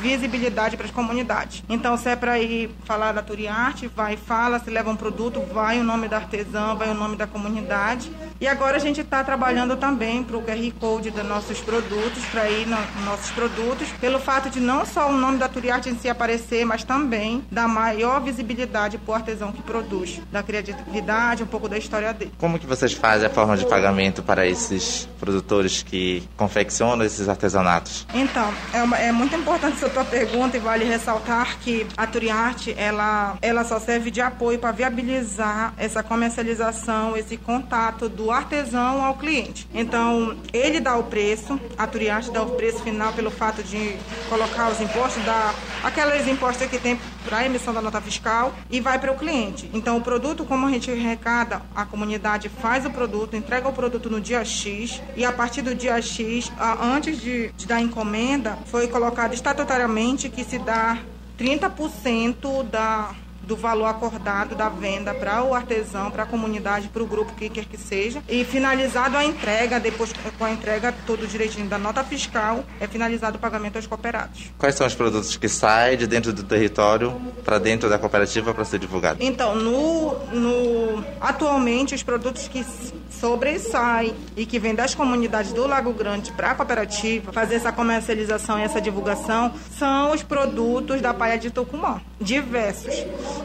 [0.00, 1.64] visibilidade para as comunidades.
[1.68, 5.80] Então, se é para ir falar da Turiarte, vai, fala, se leva um produto, vai
[5.80, 8.10] o nome nome da artesã, vai o nome da comunidade.
[8.40, 12.48] E agora a gente está trabalhando também para o QR Code dos nossos produtos, para
[12.50, 16.08] ir nos nossos produtos, pelo fato de não só o nome da Turiarte em si
[16.08, 21.68] aparecer, mas também dar maior visibilidade para o artesão que produz, da criatividade, um pouco
[21.68, 22.32] da história dele.
[22.38, 28.06] Como que vocês fazem a forma de pagamento para esses produtores que confeccionam esses artesanatos?
[28.12, 32.74] Então, é, uma, é muito importante essa tua pergunta e vale ressaltar que a Turiarte,
[32.76, 39.14] ela, ela só serve de apoio para viabilizar essa comercialização, esse contato do artesão ao
[39.14, 39.68] cliente.
[39.74, 43.96] Então, ele dá o preço, a Turiarte dá o preço final pelo fato de
[44.28, 48.80] colocar os impostos, dar aqueles impostos que tem para a emissão da nota fiscal e
[48.80, 49.70] vai para o cliente.
[49.72, 54.10] Então, o produto, como a gente arrecada, a comunidade faz o produto, entrega o produto
[54.10, 58.88] no dia X e a partir do dia X, antes de, de dar encomenda, foi
[58.88, 60.98] colocado estatutariamente que se dá
[61.38, 63.14] 30% da
[63.44, 67.48] do valor acordado da venda para o artesão, para a comunidade, para o grupo que
[67.48, 68.22] quer que seja.
[68.28, 73.36] E finalizado a entrega, depois com a entrega todo direitinho da nota fiscal, é finalizado
[73.36, 74.52] o pagamento aos cooperados.
[74.58, 78.64] Quais são os produtos que saem de dentro do território para dentro da cooperativa para
[78.64, 79.18] ser divulgado?
[79.22, 82.64] Então, no, no, atualmente os produtos que
[83.10, 88.58] sobressaem e que vêm das comunidades do Lago Grande para a cooperativa fazer essa comercialização
[88.58, 92.94] e essa divulgação são os produtos da Paia de Tucumã, diversos.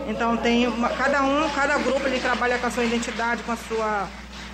[0.07, 3.57] Então tem uma, cada um, cada grupo ele trabalha com a sua identidade, com a
[3.57, 4.07] sua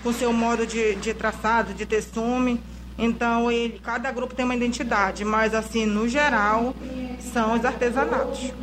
[0.04, 2.62] com o seu modo de, de traçado, de texume.
[2.98, 6.76] Então ele, cada grupo tem uma identidade, mas assim, no geral,
[7.20, 8.54] são os artesanatos.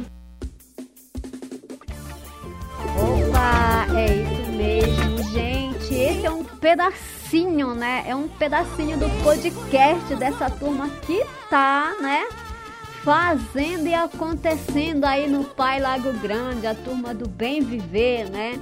[2.97, 5.95] Opa, é isso mesmo, gente.
[5.95, 8.05] Esse é um pedacinho, né?
[8.07, 12.25] É um pedacinho do podcast dessa turma que tá, né?
[13.03, 18.61] Fazendo e acontecendo aí no Pai Lago Grande, a turma do Bem Viver, né?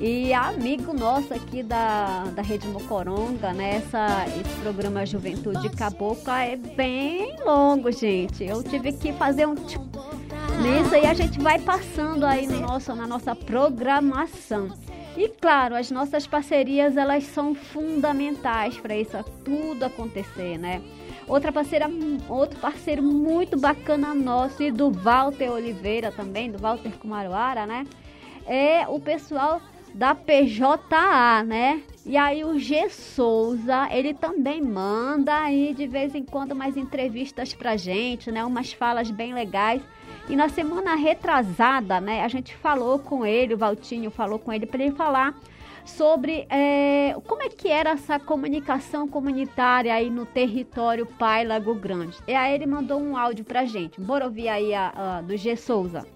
[0.00, 3.76] E amigo nosso aqui da, da Rede Mocoronga, né?
[3.76, 8.44] Essa, esse programa Juventude Cabocla é bem longo, gente.
[8.44, 13.06] Eu tive que fazer um, Nisso aí a gente vai passando aí no nosso, na
[13.06, 14.70] nossa programação.
[15.16, 20.80] E claro, as nossas parcerias elas são fundamentais para isso tudo acontecer, né?
[21.26, 21.90] Outra parceira,
[22.28, 27.86] outro parceiro muito bacana nosso e do Walter Oliveira também, do Walter Kumaruara, né?
[28.46, 29.60] É o pessoal
[29.94, 31.82] da PJA, né?
[32.04, 37.54] E aí o G Souza, ele também manda aí de vez em quando mais entrevistas
[37.54, 38.44] pra gente, né?
[38.44, 39.82] Umas falas bem legais.
[40.28, 44.66] E na semana retrasada, né, a gente falou com ele, o Valtinho falou com ele
[44.66, 45.34] para ele falar
[45.84, 52.18] sobre é, como é que era essa comunicação comunitária aí no território Pai Lago Grande.
[52.26, 54.00] E aí ele mandou um áudio pra gente.
[54.00, 56.06] Bora ouvir aí a, a do G Souza.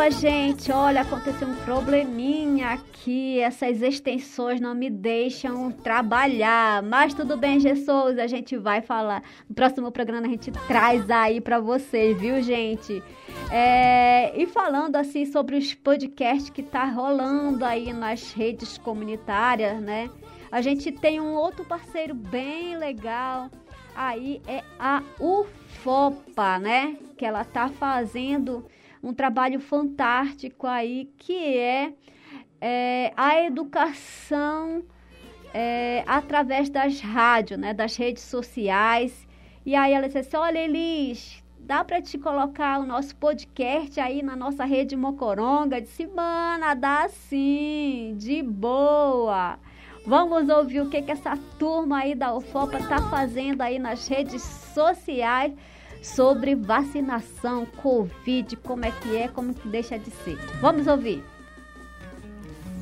[0.00, 3.38] Opa, gente, olha, aconteceu um probleminha aqui.
[3.38, 6.82] Essas extensões não me deixam trabalhar.
[6.82, 9.22] Mas tudo bem, Jesus, a gente vai falar.
[9.46, 13.02] No próximo programa a gente traz aí para vocês, viu, gente?
[13.52, 20.08] É, e falando assim sobre os podcasts que tá rolando aí nas redes comunitárias, né?
[20.50, 23.50] A gente tem um outro parceiro bem legal.
[23.94, 26.96] Aí é a UFOPA, né?
[27.18, 28.64] Que ela tá fazendo
[29.02, 31.92] um trabalho fantástico aí que é,
[32.60, 34.82] é a educação
[35.54, 39.26] é, através das rádios, né, das redes sociais.
[39.64, 44.22] E aí ela disse assim, olha Elis, dá para te colocar o nosso podcast aí
[44.22, 45.80] na nossa rede Mocoronga?
[45.80, 49.58] Disse, mana, dá sim, de boa.
[50.06, 54.42] Vamos ouvir o que, que essa turma aí da UFOPA está fazendo aí nas redes
[54.42, 55.52] sociais
[56.02, 60.36] sobre vacinação, Covid, como é que é, como que deixa de ser.
[60.60, 61.24] Vamos ouvir.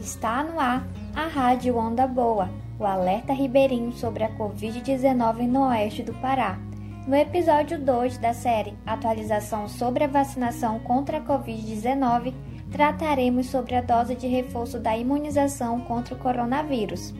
[0.01, 2.49] Está no ar a Rádio Onda Boa,
[2.79, 6.59] o alerta ribeirinho sobre a Covid-19 no oeste do Pará.
[7.07, 12.35] No episódio 2 da série Atualização sobre a vacinação contra a Covid-19,
[12.71, 17.15] trataremos sobre a dose de reforço da imunização contra o coronavírus.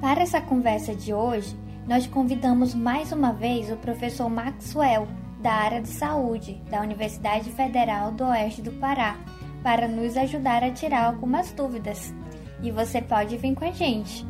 [0.00, 1.54] Para essa conversa de hoje,
[1.86, 5.08] nós convidamos mais uma vez o professor Maxwell,
[5.40, 9.16] da área de saúde da Universidade Federal do Oeste do Pará,
[9.62, 12.14] para nos ajudar a tirar algumas dúvidas.
[12.62, 14.26] E você pode vir com a gente.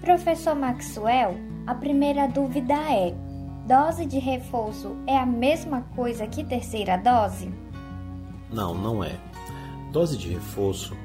[0.00, 1.36] Professor Maxwell,
[1.66, 3.14] a primeira dúvida é:
[3.66, 7.52] dose de reforço é a mesma coisa que terceira dose?
[8.50, 9.18] Não, não é.
[9.92, 10.96] Dose de reforço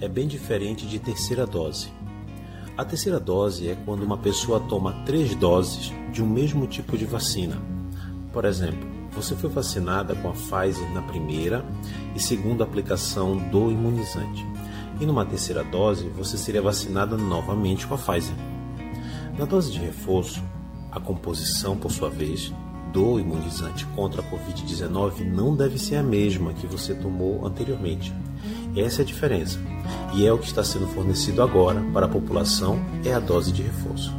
[0.00, 1.92] é bem diferente de terceira dose.
[2.78, 7.04] A terceira dose é quando uma pessoa toma três doses de um mesmo tipo de
[7.04, 7.60] vacina.
[8.32, 11.64] Por exemplo, você foi vacinada com a Pfizer na primeira
[12.14, 14.46] e segunda aplicação do imunizante.
[15.00, 18.36] E numa terceira dose, você seria vacinada novamente com a Pfizer.
[19.36, 20.40] Na dose de reforço,
[20.92, 22.54] a composição, por sua vez,
[22.92, 28.14] do imunizante contra a Covid-19 não deve ser a mesma que você tomou anteriormente.
[28.76, 29.58] Essa é a diferença.
[30.14, 33.62] E é o que está sendo fornecido agora para a população é a dose de
[33.62, 34.12] reforço.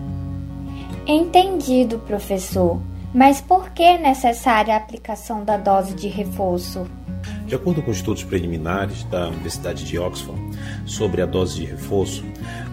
[1.07, 2.79] Entendido, professor.
[3.13, 6.85] Mas por que é necessária a aplicação da dose de reforço?
[7.47, 10.39] De acordo com estudos preliminares da Universidade de Oxford
[10.85, 12.23] sobre a dose de reforço,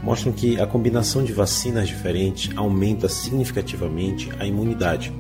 [0.03, 5.11] mostram que a combinação de vacinas diferentes aumenta significativamente a imunidade,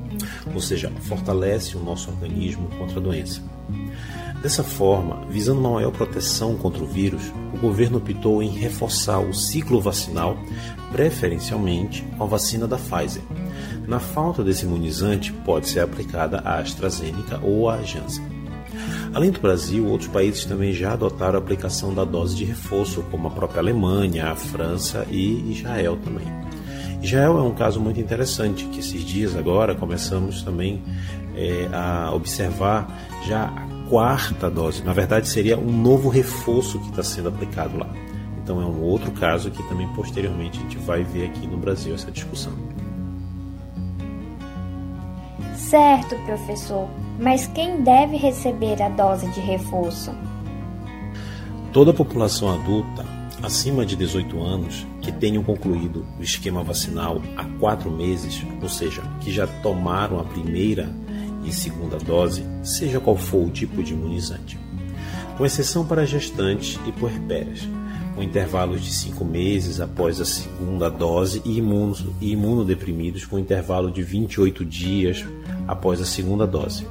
[0.54, 3.42] ou seja, fortalece o nosso organismo contra a doença.
[4.42, 9.34] Dessa forma, visando uma maior proteção contra o vírus, o governo optou em reforçar o
[9.34, 10.36] ciclo vacinal,
[10.92, 13.22] preferencialmente com a vacina da Pfizer.
[13.86, 18.24] Na falta desse imunizante, pode ser aplicada a AstraZeneca ou a Janssen.
[19.14, 23.28] Além do Brasil, outros países também já adotaram a aplicação da dose de reforço, como
[23.28, 26.26] a própria Alemanha, a França e Israel também.
[27.02, 30.82] Israel é um caso muito interessante, que esses dias agora começamos também
[31.34, 32.88] é, a observar
[33.26, 34.82] já quarta dose.
[34.82, 37.88] Na verdade, seria um novo reforço que está sendo aplicado lá.
[38.42, 41.94] Então, é um outro caso que também posteriormente a gente vai ver aqui no Brasil
[41.94, 42.52] essa discussão.
[45.56, 50.14] Certo, professor, mas quem deve receber a dose de reforço?
[51.72, 53.04] Toda a população adulta
[53.42, 59.02] acima de 18 anos que tenham concluído o esquema vacinal há quatro meses, ou seja,
[59.20, 60.88] que já tomaram a primeira
[61.46, 64.58] e segunda dose, seja qual for o tipo de imunizante,
[65.38, 67.68] com exceção para gestantes e puerpérias,
[68.14, 73.90] com intervalos de cinco meses após a segunda dose e, imunos, e imunodeprimidos com intervalo
[73.90, 75.24] de 28 dias
[75.68, 76.86] após a segunda dose.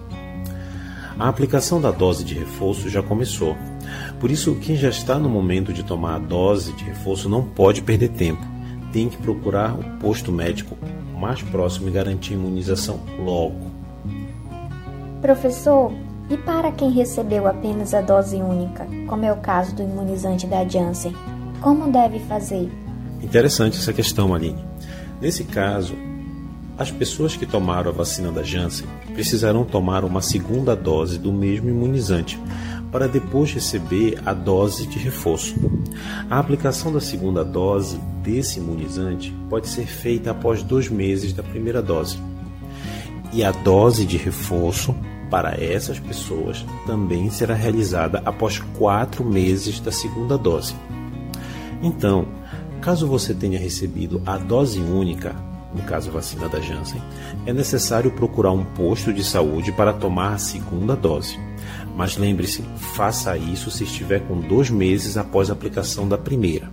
[1.18, 3.56] A aplicação da dose de reforço já começou.
[4.20, 7.82] Por isso, quem já está no momento de tomar a dose de reforço não pode
[7.82, 8.46] perder tempo.
[8.92, 10.78] Tem que procurar o posto médico
[11.18, 13.75] mais próximo e garantir a imunização logo.
[15.26, 15.92] Professor,
[16.30, 20.64] e para quem recebeu apenas a dose única, como é o caso do imunizante da
[20.64, 21.16] Janssen,
[21.62, 22.72] como deve fazer?
[23.24, 24.64] Interessante essa questão, Aline.
[25.20, 25.96] Nesse caso,
[26.78, 31.70] as pessoas que tomaram a vacina da Janssen precisarão tomar uma segunda dose do mesmo
[31.70, 32.40] imunizante
[32.92, 35.56] para depois receber a dose de reforço.
[36.30, 41.82] A aplicação da segunda dose desse imunizante pode ser feita após dois meses da primeira
[41.82, 42.20] dose.
[43.34, 44.96] E a dose de reforço
[45.30, 50.76] para essas pessoas também será realizada após quatro meses da segunda dose.
[51.82, 52.28] Então,
[52.82, 55.36] caso você tenha recebido a dose única,
[55.74, 57.02] no caso vacina da Janssen,
[57.46, 61.38] é necessário procurar um posto de saúde para tomar a segunda dose.
[61.96, 66.70] Mas lembre-se, faça isso se estiver com dois meses após a aplicação da primeira.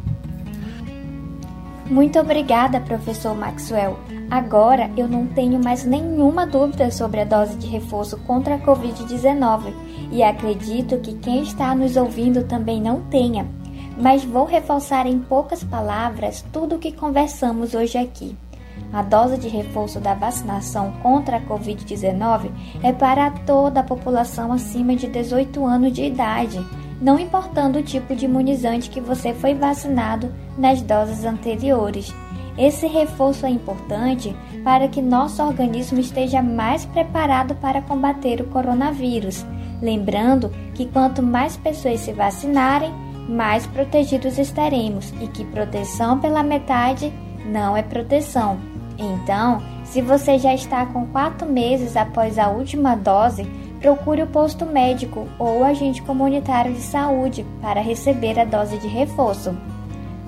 [1.92, 3.98] Muito obrigada, professor Maxwell.
[4.30, 9.74] Agora eu não tenho mais nenhuma dúvida sobre a dose de reforço contra a Covid-19
[10.10, 13.46] e acredito que quem está nos ouvindo também não tenha.
[14.00, 18.34] Mas vou reforçar em poucas palavras tudo o que conversamos hoje aqui.
[18.90, 22.50] A dose de reforço da vacinação contra a Covid-19
[22.82, 26.58] é para toda a população acima de 18 anos de idade,
[27.02, 32.14] não importando o tipo de imunizante que você foi vacinado nas doses anteriores.
[32.56, 39.44] Esse reforço é importante para que nosso organismo esteja mais preparado para combater o coronavírus.
[39.80, 42.94] Lembrando que quanto mais pessoas se vacinarem,
[43.28, 47.12] mais protegidos estaremos e que proteção pela metade
[47.44, 48.58] não é proteção.
[48.96, 53.44] Então, se você já está com quatro meses após a última dose,
[53.82, 58.86] procure o posto médico ou o agente comunitário de saúde para receber a dose de
[58.86, 59.54] reforço.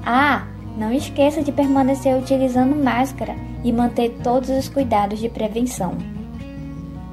[0.05, 0.45] Ah,
[0.77, 5.97] não esqueça de permanecer utilizando máscara e manter todos os cuidados de prevenção.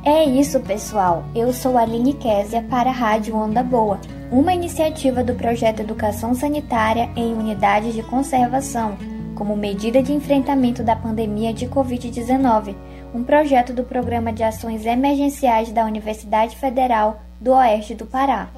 [0.04, 1.24] É isso, pessoal.
[1.36, 4.00] Eu sou Aline Késia para a Rádio Onda Boa,
[4.32, 8.98] uma iniciativa do projeto Educação Sanitária em Unidades de Conservação,
[9.36, 12.76] como medida de enfrentamento da pandemia de Covid-19,
[13.14, 18.50] um projeto do Programa de Ações Emergenciais da Universidade Federal do Oeste do Pará.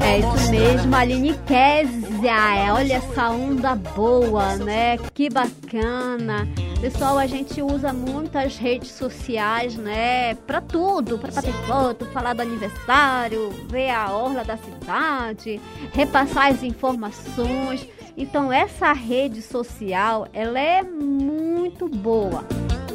[0.00, 2.74] É isso mesmo, Aline Késia.
[2.74, 4.96] Olha essa onda boa, né?
[5.12, 6.48] Que bacana.
[6.80, 10.34] Pessoal, a gente usa muitas redes sociais, né?
[10.46, 15.60] Pra tudo, pra bater foto, falar do aniversário, ver a orla da cidade,
[15.92, 17.88] repassar as informações.
[18.16, 22.44] Então, essa rede social, ela é muito boa,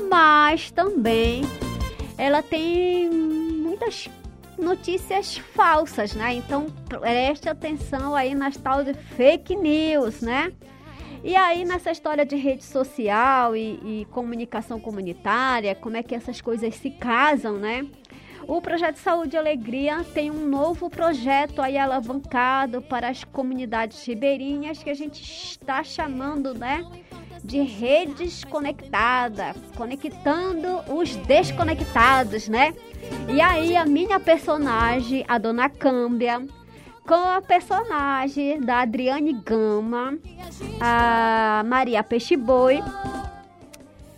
[0.09, 1.41] mas também
[2.17, 4.09] ela tem muitas
[4.57, 6.33] notícias falsas, né?
[6.33, 10.51] Então preste atenção aí nas tal de fake news, né?
[11.23, 16.41] E aí nessa história de rede social e, e comunicação comunitária, como é que essas
[16.41, 17.87] coisas se casam, né?
[18.49, 24.81] O projeto Saúde e Alegria tem um novo projeto aí alavancado para as comunidades ribeirinhas
[24.81, 26.83] que a gente está chamando, né?
[27.43, 32.73] De redes conectadas, conectando os desconectados, né?
[33.31, 36.43] E aí a minha personagem, a Dona Câmbia,
[37.07, 40.17] com a personagem da Adriane Gama,
[40.81, 42.81] a Maria Peixe Boi.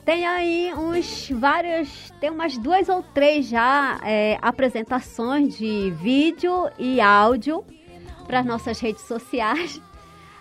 [0.06, 7.00] Tem aí uns vários, tem umas duas ou três já é, apresentações de vídeo e
[7.00, 7.64] áudio
[8.26, 9.80] para as nossas redes sociais.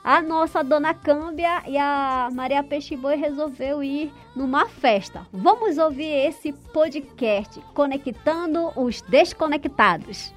[0.03, 5.27] A nossa dona Câmbia e a Maria Peixe Boi resolveu ir numa festa.
[5.31, 10.33] Vamos ouvir esse podcast Conectando os Desconectados.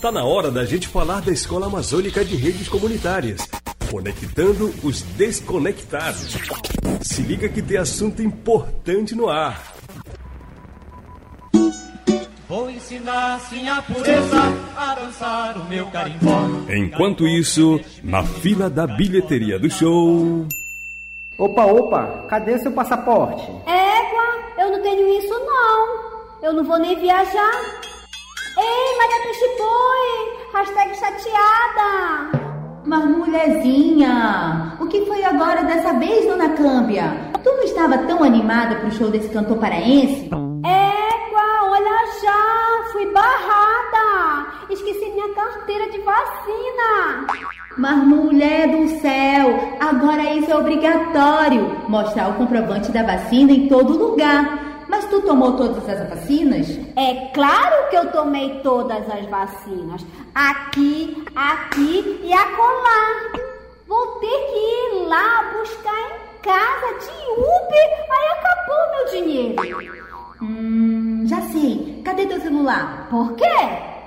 [0.00, 3.46] Tá na hora da gente falar da Escola Amazônica de Redes Comunitárias.
[3.90, 6.36] Conectando os desconectados.
[7.02, 9.74] Se liga que tem assunto importante no ar.
[12.48, 14.42] Vou ensinar sim a pureza
[14.76, 16.42] a dançar o meu carimbó.
[16.68, 20.46] Enquanto isso, na fila da bilheteria do show.
[21.38, 23.42] Opa, opa, cadê seu passaporte?
[23.66, 26.10] Égua, eu não tenho isso não.
[26.42, 27.60] Eu não vou nem viajar.
[28.56, 32.49] Ei, Maria Peixe Boi, hashtag chateada.
[32.84, 37.30] Mas mulherzinha, o que foi agora dessa vez, dona Câmbia?
[37.44, 40.30] Tu não estava tão animada pro show desse cantor paraense?
[40.64, 44.46] Égua, olha já, fui barrada.
[44.70, 47.26] Esqueci minha carteira de vacina.
[47.76, 51.76] Mas mulher do céu, agora isso é obrigatório.
[51.88, 54.69] Mostrar o comprovante da vacina em todo lugar.
[54.90, 56.66] Mas tu tomou todas as vacinas?
[56.96, 60.04] É claro que eu tomei todas as vacinas.
[60.34, 63.30] Aqui, aqui e acolá.
[63.86, 68.06] Vou ter que ir lá buscar em casa de Uber.
[68.10, 69.62] Aí acabou meu dinheiro.
[70.42, 72.02] Hum, já sei.
[72.04, 73.06] Cadê teu celular?
[73.10, 73.99] Por quê?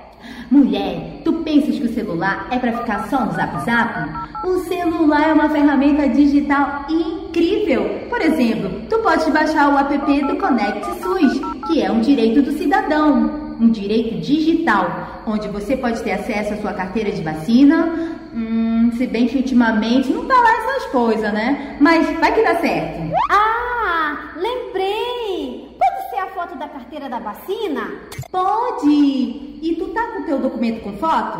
[0.50, 4.46] Mulher, tu pensas que o celular é para ficar só no zap zap?
[4.46, 8.06] O celular é uma ferramenta digital incrível.
[8.08, 12.52] Por exemplo, tu podes baixar o app do Conect SUS, que é um direito do
[12.52, 18.18] cidadão, um direito digital, onde você pode ter acesso à sua carteira de vacina.
[18.34, 21.76] Hum, se bem que ultimamente não tá lá essas coisas, né?
[21.80, 23.14] Mas vai que dá certo.
[23.30, 25.68] Ah, lembrei!
[25.78, 27.92] Pode ser a foto da carteira da vacina?
[28.30, 29.53] Pode!
[29.64, 31.38] E tu tá com teu documento com foto?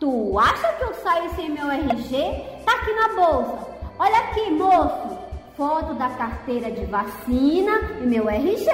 [0.00, 2.16] Tu acha que eu saio sem meu RG?
[2.64, 3.58] Tá aqui na bolsa.
[3.98, 5.18] Olha aqui, moço.
[5.58, 8.66] Foto da carteira de vacina e meu RG.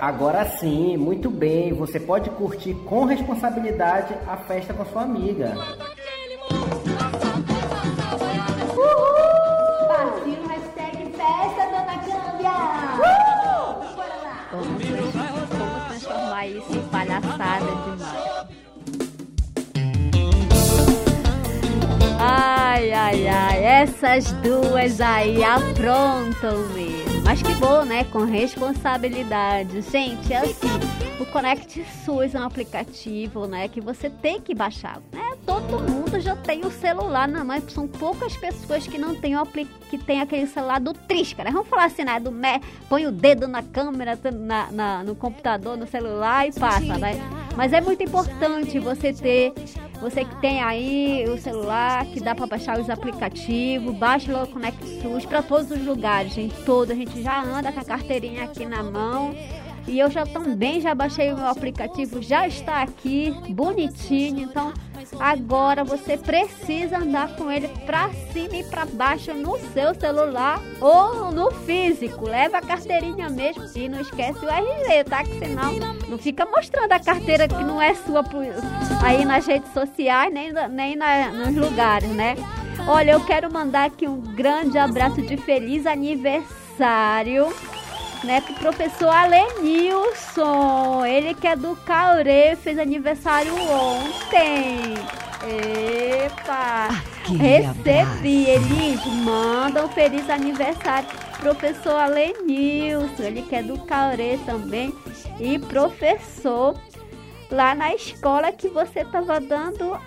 [0.00, 1.72] Agora sim, muito bem.
[1.72, 5.56] Você pode curtir com responsabilidade a festa com a sua amiga.
[23.78, 27.22] Essas duas aí aprontam mesmo.
[27.22, 28.02] Mas que bom, né?
[28.04, 29.82] Com responsabilidade.
[29.82, 30.66] Gente, é assim,
[31.20, 33.68] o Connect SUS é um aplicativo, né?
[33.68, 35.36] Que você tem que baixar, né?
[35.46, 37.62] Todo mundo já tem o celular na mão.
[37.68, 41.52] São poucas pessoas que não têm o que tem aquele celular do Trisca, né?
[41.52, 42.18] Vamos falar assim, né?
[42.18, 46.98] Do Mé, põe o dedo na câmera, na, na, no computador, no celular e passa,
[46.98, 47.12] né?
[47.56, 49.52] Mas é muito importante você ter
[50.00, 54.52] você que tem aí o celular, que dá para baixar os aplicativos, baixe logo o
[54.52, 56.92] Connect SUS para todos os lugares, gente, todo.
[56.92, 59.34] A gente já anda com a carteirinha aqui na mão.
[59.88, 64.40] E eu já também já baixei o meu aplicativo, já está aqui, bonitinho.
[64.40, 64.72] Então,
[65.18, 71.32] agora você precisa andar com ele para cima e para baixo no seu celular ou
[71.32, 72.28] no físico.
[72.28, 75.24] Leva a carteirinha mesmo e não esquece o RG, tá?
[75.24, 75.72] Que senão
[76.06, 78.22] não fica mostrando a carteira que não é sua
[79.02, 82.36] aí nas redes sociais, nem, nem na, nos lugares, né?
[82.86, 87.48] Olha, eu quero mandar aqui um grande abraço de feliz aniversário
[88.24, 91.04] né, pro professor Alenilson.
[91.04, 94.94] Ele que é do Caurê, fez aniversário ontem.
[95.44, 96.88] Epa!
[97.24, 101.08] Recebi, eles mandam um feliz aniversário
[101.38, 103.22] professor Alenilson.
[103.22, 104.92] Ele que é do Caurê também
[105.38, 106.74] e professor
[107.50, 109.98] lá na escola que você estava dando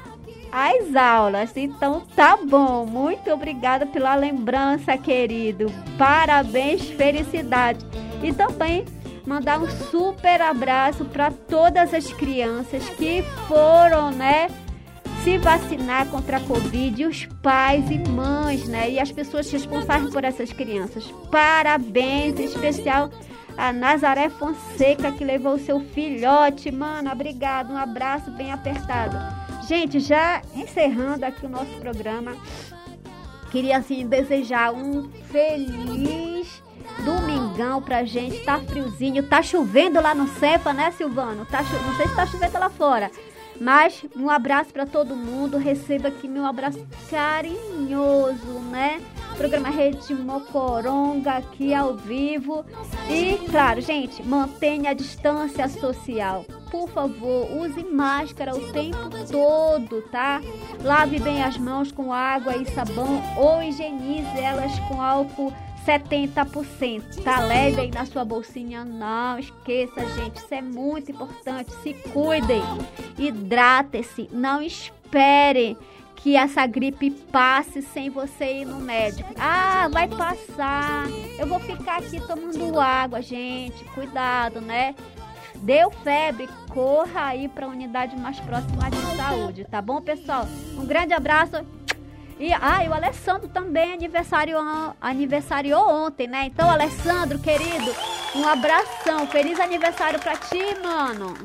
[0.52, 1.56] as aulas.
[1.56, 2.86] Então tá bom.
[2.86, 5.72] Muito obrigada pela lembrança, querido.
[5.98, 7.86] Parabéns, felicidade.
[8.22, 8.86] E também
[9.26, 14.50] mandar um super abraço para todas as crianças que foram, né,
[15.24, 20.24] se vacinar contra a Covid, os pais e mães, né, e as pessoas responsáveis por
[20.24, 21.06] essas crianças.
[21.30, 23.10] Parabéns, em especial
[23.58, 27.12] a Nazaré Fonseca que levou seu filhote, mano.
[27.12, 29.41] Obrigado, um abraço bem apertado.
[29.68, 32.36] Gente, já encerrando aqui o nosso programa,
[33.52, 36.62] queria assim desejar um feliz
[37.06, 38.44] domingão pra gente.
[38.44, 41.46] Tá friozinho, tá chovendo lá no Cepa, né, Silvano?
[41.46, 41.74] Tá cho...
[41.86, 43.12] Não sei se tá chovendo lá fora.
[43.62, 45.60] Mas um abraço para todo mundo.
[45.60, 49.00] Receba aqui meu abraço carinhoso, né?
[49.38, 52.66] Programa Rede Mocoronga aqui ao vivo.
[53.08, 56.44] E, claro, gente, mantenha a distância social.
[56.72, 60.42] Por favor, use máscara o tempo todo, tá?
[60.84, 65.54] Lave bem as mãos com água e sabão ou higienize elas com álcool
[65.86, 67.24] 70%.
[67.24, 70.38] Tá leve aí na sua bolsinha, não esqueça, gente.
[70.38, 71.72] Isso é muito importante.
[71.84, 72.62] Se cuidem,
[73.18, 75.78] hidrate-se, não espere
[76.16, 79.34] que essa gripe passe sem você ir no médico.
[79.40, 81.08] Ah, vai passar.
[81.40, 83.84] Eu vou ficar aqui tomando água, gente.
[83.86, 84.94] Cuidado, né?
[85.62, 90.48] Deu febre, corra aí para a unidade mais próxima de saúde, tá bom, pessoal?
[90.76, 91.64] Um grande abraço
[92.42, 94.58] E, ah, e o Alessandro também aniversário,
[95.00, 96.46] aniversariou ontem, né?
[96.48, 97.94] Então, Alessandro, querido,
[98.36, 99.28] um abração.
[99.28, 101.36] Feliz aniversário pra ti, mano.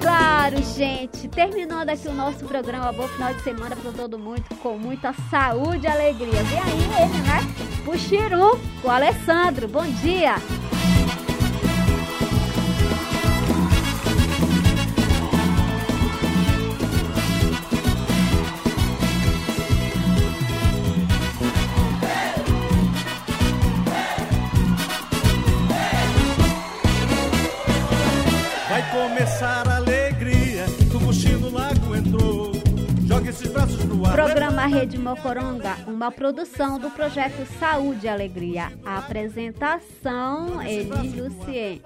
[0.00, 1.28] Claro, gente.
[1.28, 2.90] Terminando aqui o nosso programa.
[2.90, 6.42] Bom final de semana para todo mundo, com muita saúde e alegria.
[6.42, 7.40] Vem aí ele, né?
[7.84, 9.68] Puxiru, com o Alessandro.
[9.68, 10.34] Bom dia.
[34.02, 38.72] Programa Rede Mocoronga, uma produção do projeto Saúde e Alegria.
[38.84, 41.82] A apresentação, Elis Lucien.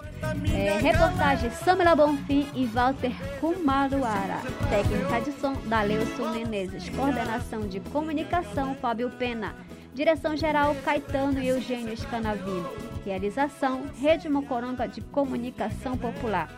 [0.55, 4.39] É, reportagem Samela Bonfim e Walter Kumaruara.
[4.71, 6.89] Técnica de som, Daleuson Menezes.
[6.91, 9.55] Coordenação de comunicação, Fábio Pena.
[9.93, 12.69] Direção-geral, Caetano e Eugênio Scanavino.
[13.05, 16.49] Realização, Rede Mocoronga de Comunicação Popular.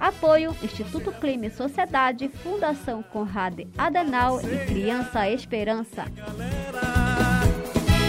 [0.00, 6.06] Apoio Instituto Clima e Sociedade, Fundação Conrad Adenal e Criança Esperança.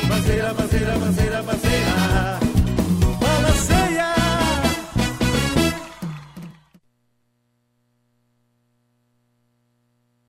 [0.07, 2.50] Banzeira, banzeira, banzeira, banzeira.